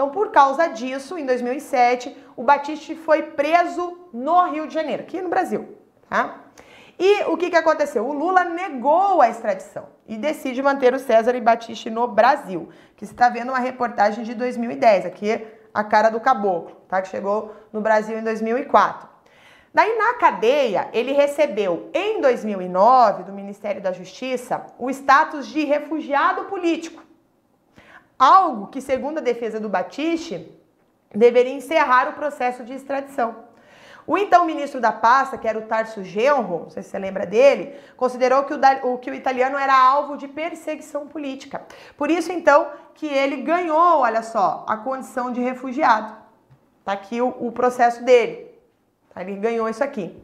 [0.00, 5.20] Então, por causa disso, em 2007, o Batiste foi preso no Rio de Janeiro, aqui
[5.20, 5.76] no Brasil.
[6.08, 6.36] Tá?
[6.98, 8.06] E o que, que aconteceu?
[8.06, 13.04] O Lula negou a extradição e decide manter o César e Batiste no Brasil, que
[13.04, 17.02] você está vendo uma reportagem de 2010, aqui a cara do caboclo, tá?
[17.02, 19.06] que chegou no Brasil em 2004.
[19.74, 26.44] Daí, na cadeia, ele recebeu, em 2009, do Ministério da Justiça, o status de refugiado
[26.44, 27.09] político.
[28.20, 30.54] Algo que, segundo a defesa do Batiste,
[31.10, 33.48] deveria encerrar o processo de extradição.
[34.06, 37.24] O então ministro da pasta, que era o Tarso Genro, não sei se você lembra
[37.24, 38.52] dele, considerou que
[38.82, 41.62] o, que o italiano era alvo de perseguição política.
[41.96, 46.14] Por isso, então, que ele ganhou, olha só, a condição de refugiado.
[46.84, 48.50] Tá aqui o, o processo dele.
[49.14, 49.22] Tá?
[49.22, 50.22] Ele ganhou isso aqui.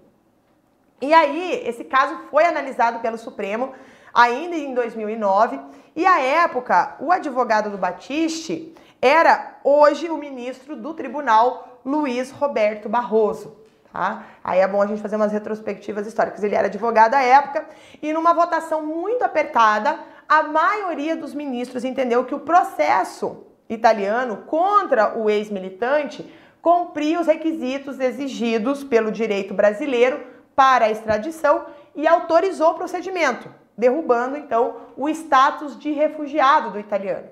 [1.00, 3.72] E aí, esse caso foi analisado pelo Supremo
[4.16, 5.60] ainda em 2009,
[5.94, 12.88] e à época, o advogado do Batiste era hoje o ministro do Tribunal, Luiz Roberto
[12.88, 13.54] Barroso.
[13.92, 14.24] Tá?
[14.42, 16.42] Aí é bom a gente fazer umas retrospectivas históricas.
[16.42, 17.66] Ele era advogado à época
[18.02, 25.16] e numa votação muito apertada, a maioria dos ministros entendeu que o processo italiano contra
[25.16, 26.28] o ex-militante
[26.62, 30.20] cumpria os requisitos exigidos pelo direito brasileiro
[30.54, 37.28] para a extradição e autorizou o procedimento, derrubando então o status de refugiado do italiano.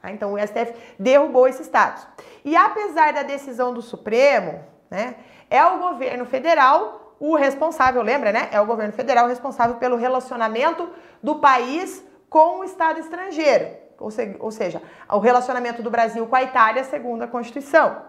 [0.00, 0.10] Tá?
[0.10, 2.06] Então o STF derrubou esse status.
[2.44, 5.16] E apesar da decisão do Supremo, né,
[5.50, 8.48] é o governo federal o responsável, lembra, né?
[8.50, 10.90] É o governo federal responsável pelo relacionamento
[11.22, 13.68] do país com o Estado estrangeiro.
[14.00, 18.02] Ou, se, ou seja, o relacionamento do Brasil com a Itália segundo a Constituição.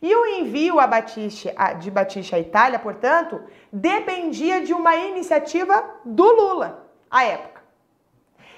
[0.00, 3.38] E o envio a Batiste, de Batiste à Itália, portanto,
[3.70, 6.83] dependia de uma iniciativa do Lula,
[7.14, 7.62] à época.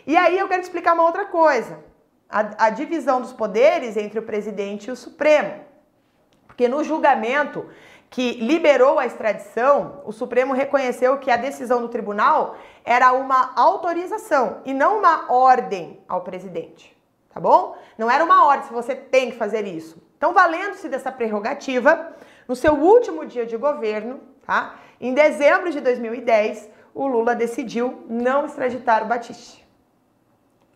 [0.07, 1.84] E aí eu quero te explicar uma outra coisa.
[2.28, 5.64] A, a divisão dos poderes entre o presidente e o Supremo.
[6.46, 7.68] Porque no julgamento
[8.09, 14.62] que liberou a extradição, o Supremo reconheceu que a decisão do tribunal era uma autorização
[14.64, 16.96] e não uma ordem ao presidente
[17.36, 17.76] tá bom?
[17.98, 20.02] Não era uma ordem se você tem que fazer isso.
[20.16, 22.16] Então, valendo-se dessa prerrogativa,
[22.48, 24.76] no seu último dia de governo, tá?
[24.98, 29.64] Em dezembro de 2010, o Lula decidiu não extraditar o Batiste.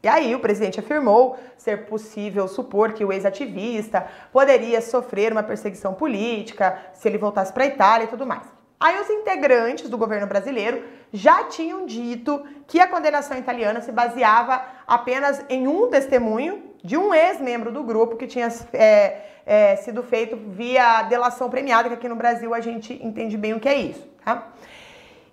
[0.02, 5.94] E aí o presidente afirmou ser possível supor que o ex-ativista poderia sofrer uma perseguição
[5.94, 8.46] política se ele voltasse para a Itália e tudo mais.
[8.78, 14.62] Aí os integrantes do governo brasileiro já tinham dito que a condenação italiana se baseava
[14.86, 20.36] apenas em um testemunho de um ex-membro do grupo que tinha é, é, sido feito
[20.36, 24.06] via delação premiada, que aqui no Brasil a gente entende bem o que é isso,
[24.24, 24.50] tá?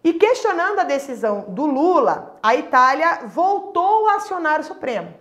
[0.07, 5.13] E questionando a decisão do Lula, a Itália voltou a acionar o Supremo.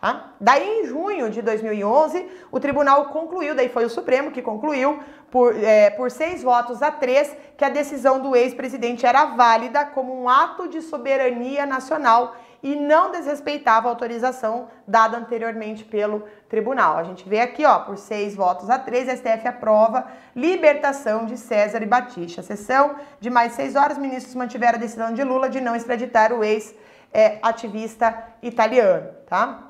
[0.00, 0.32] Tá?
[0.40, 4.98] Daí, em junho de 2011, o tribunal concluiu, daí foi o Supremo que concluiu,
[5.30, 10.18] por, é, por seis votos a três, que a decisão do ex-presidente era válida como
[10.18, 16.96] um ato de soberania nacional e não desrespeitava a autorização dada anteriormente pelo tribunal.
[16.96, 21.36] A gente vê aqui, ó, por seis votos a três, a STF aprova libertação de
[21.36, 22.42] César e Batista.
[22.42, 26.44] Sessão de mais seis horas, ministros mantiveram a decisão de Lula de não extraditar o
[26.44, 28.06] ex-ativista
[28.42, 29.68] é, italiano, tá?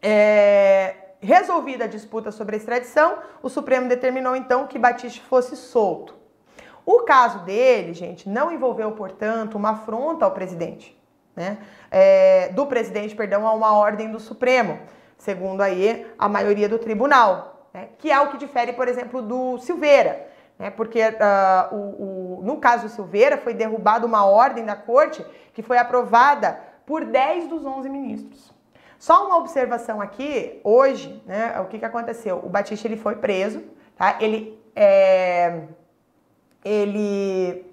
[0.00, 6.14] É, resolvida a disputa sobre a extradição, o Supremo determinou então que Batiste fosse solto.
[6.84, 10.96] O caso dele, gente, não envolveu, portanto, uma afronta ao presidente,
[11.34, 11.58] né?
[11.98, 14.78] É, do presidente, perdão, a uma ordem do Supremo,
[15.16, 17.88] segundo aí a maioria do tribunal, né?
[17.96, 20.28] que é o que difere, por exemplo, do Silveira,
[20.58, 20.68] né?
[20.68, 25.24] Porque uh, o, o, no caso Silveira foi derrubada uma ordem da corte
[25.54, 28.52] que foi aprovada por 10 dos 11 ministros.
[28.98, 32.42] Só uma observação aqui, hoje, né, o que, que aconteceu?
[32.44, 33.64] O Batista ele foi preso,
[33.96, 34.18] tá?
[34.20, 35.62] Ele, é,
[36.62, 37.64] ele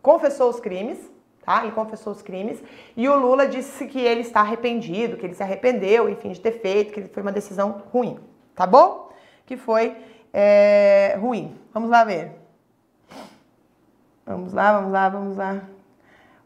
[0.00, 1.11] confessou os crimes,
[1.44, 1.62] tá?
[1.62, 2.62] Ele confessou os crimes
[2.96, 6.52] e o Lula disse que ele está arrependido, que ele se arrependeu, enfim, de ter
[6.52, 8.18] feito, que foi uma decisão ruim,
[8.54, 9.10] tá bom?
[9.44, 9.96] Que foi
[10.32, 11.58] é, ruim.
[11.74, 12.32] Vamos lá ver.
[14.24, 15.62] Vamos lá, vamos lá, vamos lá.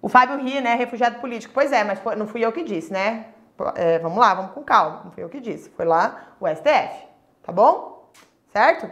[0.00, 0.74] O Fábio ri, né?
[0.74, 1.52] Refugiado político.
[1.52, 3.26] Pois é, mas não fui eu que disse, né?
[3.74, 5.02] É, vamos lá, vamos com calma.
[5.04, 5.70] Não fui eu que disse.
[5.70, 7.06] Foi lá o STF.
[7.42, 8.10] Tá bom?
[8.52, 8.90] Certo?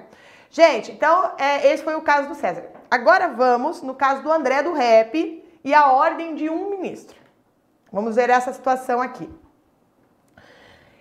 [0.51, 2.65] Gente, então é, esse foi o caso do César.
[2.91, 7.17] Agora vamos no caso do André do Rep e a ordem de um ministro.
[7.91, 9.29] Vamos ver essa situação aqui.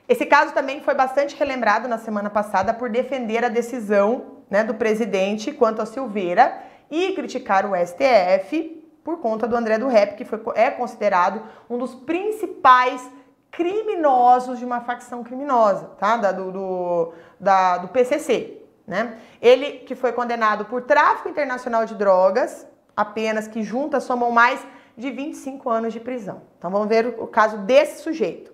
[0.07, 4.74] Esse caso também foi bastante relembrado na semana passada por defender a decisão né, do
[4.74, 10.24] presidente quanto a Silveira e criticar o STF por conta do André do Rep, que
[10.24, 13.09] foi, é considerado um dos principais
[13.51, 16.18] criminosos de uma facção criminosa, tá?
[16.18, 19.18] Da, do, do, da, do PCC, né?
[19.41, 24.66] Ele que foi condenado por tráfico internacional de drogas, apenas que juntas somam mais
[24.98, 26.44] de 25 anos de prisão.
[26.58, 28.54] Então vamos ver o, caso desse sujeito.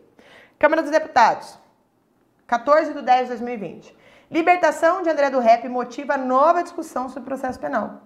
[0.58, 1.58] Câmara dos Deputados,
[2.48, 3.98] 14 de 10 de 2020.
[4.32, 8.04] Libertação de André do Rep motiva nova discussão sobre processo penal.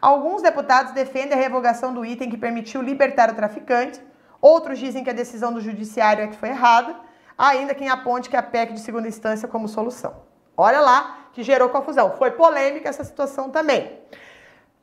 [0.00, 4.00] Alguns deputados defendem a revogação do item que permitiu libertar o traficante,
[4.40, 6.94] outros dizem que a decisão do judiciário é que foi errada,
[7.36, 10.22] ainda quem aponte que a PEC de segunda instância como solução.
[10.56, 12.12] Olha lá que gerou confusão.
[12.16, 13.98] Foi polêmica essa situação também.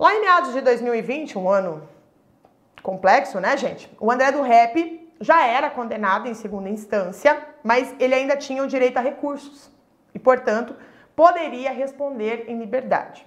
[0.01, 1.87] Lá em meados de 2020, um ano
[2.81, 3.87] complexo, né, gente?
[3.99, 8.67] O André do Rep já era condenado em segunda instância, mas ele ainda tinha o
[8.67, 9.69] direito a recursos
[10.11, 10.75] e, portanto,
[11.15, 13.23] poderia responder em liberdade.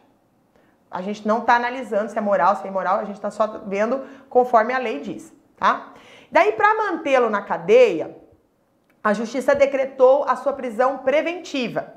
[0.90, 3.46] A gente não está analisando se é moral, se é imoral, a gente está só
[3.68, 5.92] vendo conforme a lei diz, tá?
[6.28, 8.16] Daí, para mantê-lo na cadeia,
[9.00, 11.94] a justiça decretou a sua prisão preventiva,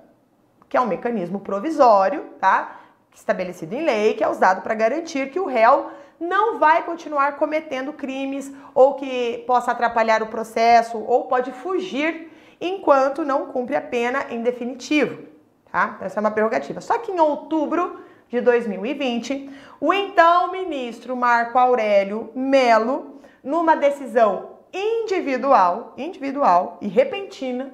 [0.69, 2.76] que é um mecanismo provisório, tá?
[3.17, 5.89] Estabelecido em lei, que é usado para garantir que o réu
[6.19, 13.25] não vai continuar cometendo crimes ou que possa atrapalhar o processo ou pode fugir enquanto
[13.25, 15.23] não cumpre a pena em definitivo,
[15.71, 15.97] tá?
[15.99, 16.79] Essa é uma prerrogativa.
[16.79, 19.49] Só que em outubro de 2020,
[19.81, 27.73] o então ministro Marco Aurélio Melo, numa decisão individual, individual e repentina,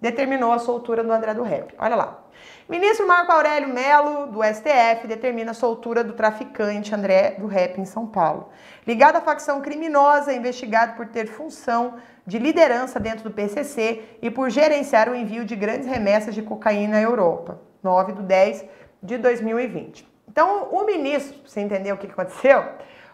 [0.00, 1.72] determinou a soltura do André do Rep.
[1.78, 2.25] Olha lá.
[2.68, 7.84] Ministro Marco Aurélio Melo, do STF, determina a soltura do traficante André do Rep em
[7.84, 8.48] São Paulo.
[8.86, 11.94] Ligado à facção criminosa, investigado por ter função
[12.26, 16.96] de liderança dentro do PCC e por gerenciar o envio de grandes remessas de cocaína
[16.96, 17.60] à Europa.
[17.82, 18.64] 9 de 10
[19.02, 20.08] de 2020.
[20.28, 22.64] Então, o ministro, você entendeu o que aconteceu?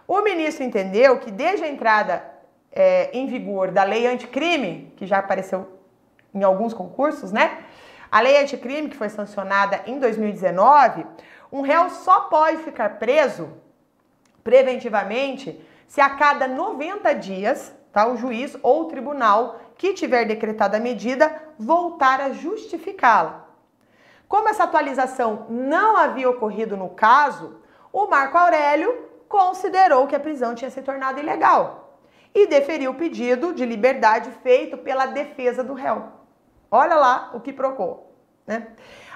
[0.08, 2.24] O ministro entendeu que desde a entrada
[2.72, 5.68] é, em vigor da lei anticrime, que já apareceu
[6.34, 7.58] em alguns concursos, né?
[8.12, 11.06] A lei anticrime, que foi sancionada em 2019,
[11.50, 13.48] um réu só pode ficar preso
[14.44, 15.58] preventivamente
[15.88, 20.78] se a cada 90 dias, tá, o juiz ou o tribunal que tiver decretado a
[20.80, 23.46] medida voltar a justificá-la.
[24.28, 30.54] Como essa atualização não havia ocorrido no caso, o Marco Aurélio considerou que a prisão
[30.54, 31.98] tinha se tornado ilegal
[32.34, 36.21] e deferiu o pedido de liberdade feito pela defesa do réu.
[36.74, 38.10] Olha lá o que procurou,
[38.46, 38.68] né?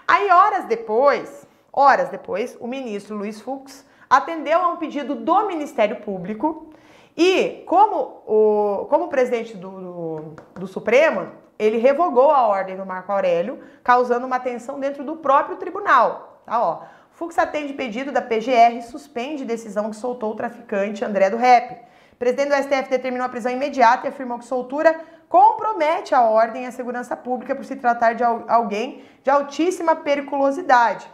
[0.07, 5.97] Aí, horas depois, horas depois, o ministro Luiz Fux atendeu a um pedido do Ministério
[5.97, 6.71] Público
[7.17, 13.11] e, como o, como presidente do, do, do Supremo, ele revogou a ordem do Marco
[13.11, 16.43] Aurélio, causando uma tensão dentro do próprio tribunal.
[16.45, 16.83] Tá, ó.
[17.13, 21.73] Fux atende pedido da PGR e suspende decisão que soltou o traficante André do Rep.
[22.13, 26.65] O presidente do STF determinou a prisão imediata e afirmou que soltura compromete a ordem
[26.65, 31.11] e a segurança pública por se tratar de alguém de altíssima periculosidade.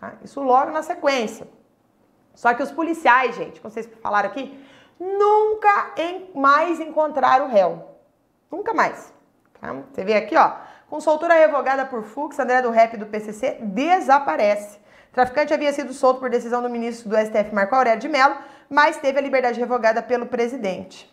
[0.00, 0.14] Tá?
[0.22, 1.46] Isso logo na sequência.
[2.34, 4.58] Só que os policiais, gente, como vocês falaram aqui,
[4.98, 5.94] nunca
[6.34, 7.88] mais encontraram o réu.
[8.50, 9.12] Nunca mais.
[9.60, 9.72] Tá?
[9.72, 10.52] Você vê aqui, ó.
[10.88, 14.78] Com soltura revogada por Fux, André do Rep do PCC desaparece.
[15.10, 18.36] O traficante havia sido solto por decisão do ministro do STF, Marco Aurélio de Mello,
[18.68, 21.10] mas teve a liberdade revogada pelo presidente.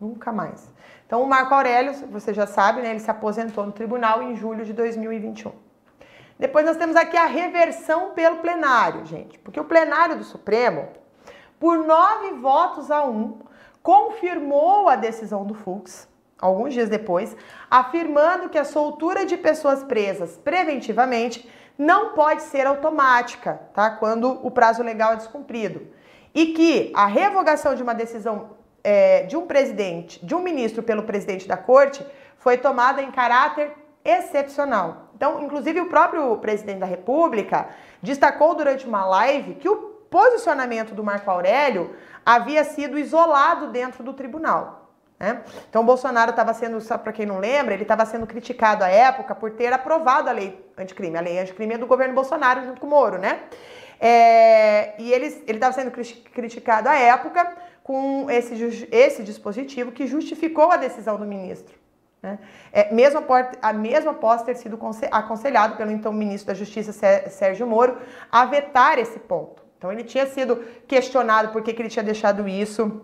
[0.00, 0.72] Nunca mais.
[1.06, 4.64] Então, o Marco Aurélio, você já sabe, né, ele se aposentou no tribunal em julho
[4.64, 5.52] de 2021.
[6.38, 10.88] Depois nós temos aqui a reversão pelo plenário, gente, porque o plenário do Supremo,
[11.60, 13.38] por nove votos a um,
[13.82, 16.08] confirmou a decisão do Fux,
[16.40, 17.36] alguns dias depois,
[17.70, 21.48] afirmando que a soltura de pessoas presas preventivamente
[21.78, 23.90] não pode ser automática, tá?
[23.90, 25.86] Quando o prazo legal é descumprido.
[26.34, 28.53] E que a revogação de uma decisão
[28.84, 32.06] é, de um presidente, de um ministro pelo presidente da corte,
[32.36, 33.72] foi tomada em caráter
[34.04, 35.08] excepcional.
[35.16, 37.68] Então, inclusive, o próprio presidente da República
[38.02, 39.76] destacou durante uma live que o
[40.10, 44.90] posicionamento do Marco Aurélio havia sido isolado dentro do tribunal.
[45.18, 45.42] Né?
[45.70, 49.52] Então, Bolsonaro estava sendo, para quem não lembra, ele estava sendo criticado à época por
[49.52, 51.16] ter aprovado a lei anticrime.
[51.16, 53.40] A lei anticrime é do governo Bolsonaro junto com o Moro, né?
[54.00, 58.54] É, e ele estava sendo criticado à época com esse,
[58.90, 61.78] esse dispositivo que justificou a decisão do ministro.
[62.22, 62.38] Né?
[62.72, 64.78] É, mesmo, após, a mesmo após ter sido
[65.10, 66.92] aconselhado pelo então ministro da Justiça,
[67.28, 67.98] Sérgio Moro,
[68.32, 69.62] a vetar esse ponto.
[69.76, 73.02] Então ele tinha sido questionado por que, que ele tinha deixado isso.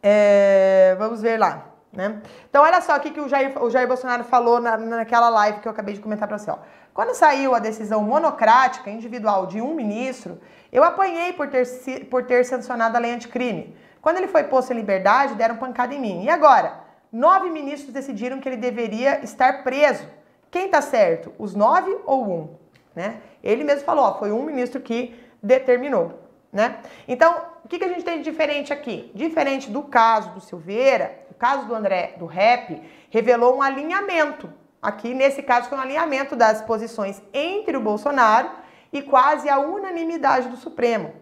[0.00, 1.75] É, vamos ver lá.
[1.96, 2.20] Né?
[2.48, 5.60] Então, olha só o que, que o, Jair, o Jair Bolsonaro falou na, naquela live
[5.60, 6.50] que eu acabei de comentar para você.
[6.50, 6.58] Ó.
[6.92, 10.38] Quando saiu a decisão monocrática, individual, de um ministro,
[10.70, 11.64] eu apanhei por ter,
[12.10, 13.74] por ter sancionado a lei anticrime.
[14.02, 16.24] Quando ele foi posto em liberdade, deram pancada em mim.
[16.24, 16.80] E agora?
[17.10, 20.06] Nove ministros decidiram que ele deveria estar preso.
[20.50, 21.32] Quem está certo?
[21.38, 22.50] Os nove ou um?
[22.94, 23.20] Né?
[23.42, 26.25] Ele mesmo falou, ó, foi um ministro que determinou.
[26.52, 26.78] Né?
[27.06, 29.10] Então, o que, que a gente tem de diferente aqui?
[29.14, 34.52] Diferente do caso do Silveira, o caso do André do Rap revelou um alinhamento.
[34.80, 38.50] Aqui, nesse caso, foi um alinhamento das posições entre o Bolsonaro
[38.92, 41.12] e quase a unanimidade do Supremo.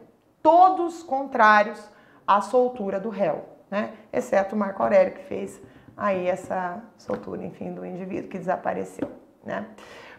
[0.42, 1.82] Todos contrários
[2.26, 3.94] à soltura do réu, né?
[4.12, 5.60] Exceto o Marco Aurélio, que fez
[5.96, 9.10] aí essa soltura, enfim, do indivíduo que desapareceu,
[9.42, 9.66] né?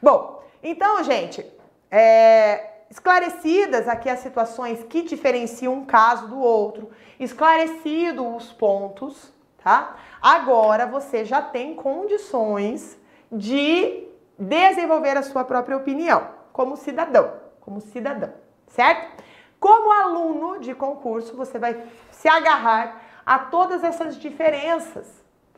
[0.02, 1.46] Bom, então, gente,
[1.92, 6.90] é, esclarecidas aqui as situações que diferenciam um caso do outro,
[7.20, 9.98] esclarecido os pontos, tá?
[10.22, 12.98] Agora você já tem condições
[13.30, 14.08] de
[14.40, 18.34] desenvolver a sua própria opinião como cidadão, como cidadão,
[18.68, 19.24] certo?
[19.60, 25.06] Como aluno de concurso, você vai se agarrar a todas essas diferenças,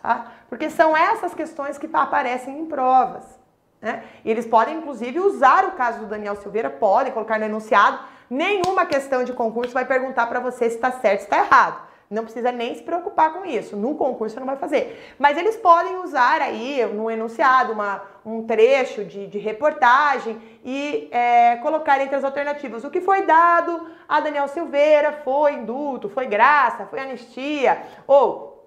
[0.02, 0.32] tá?
[0.50, 3.37] Porque são essas questões que aparecem em provas.
[3.82, 4.04] Né?
[4.26, 8.00] E eles podem, inclusive, usar o caso do Daniel Silveira, podem colocar no enunciado.
[8.30, 11.88] Nenhuma questão de concurso vai perguntar para você se está certo, se está errado.
[12.10, 13.76] Não precisa nem se preocupar com isso.
[13.76, 15.14] No concurso não vai fazer.
[15.20, 21.58] Mas eles podem usar aí no enunciado uma, um trecho de, de reportagem e é,
[21.58, 26.86] colocar entre as alternativas o que foi dado a Daniel Silveira, foi indulto, foi graça,
[26.86, 28.58] foi anistia, ou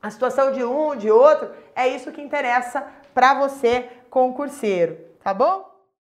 [0.00, 1.50] a situação de um, de outro.
[1.76, 5.67] É isso que interessa para você, concurseiro, tá bom?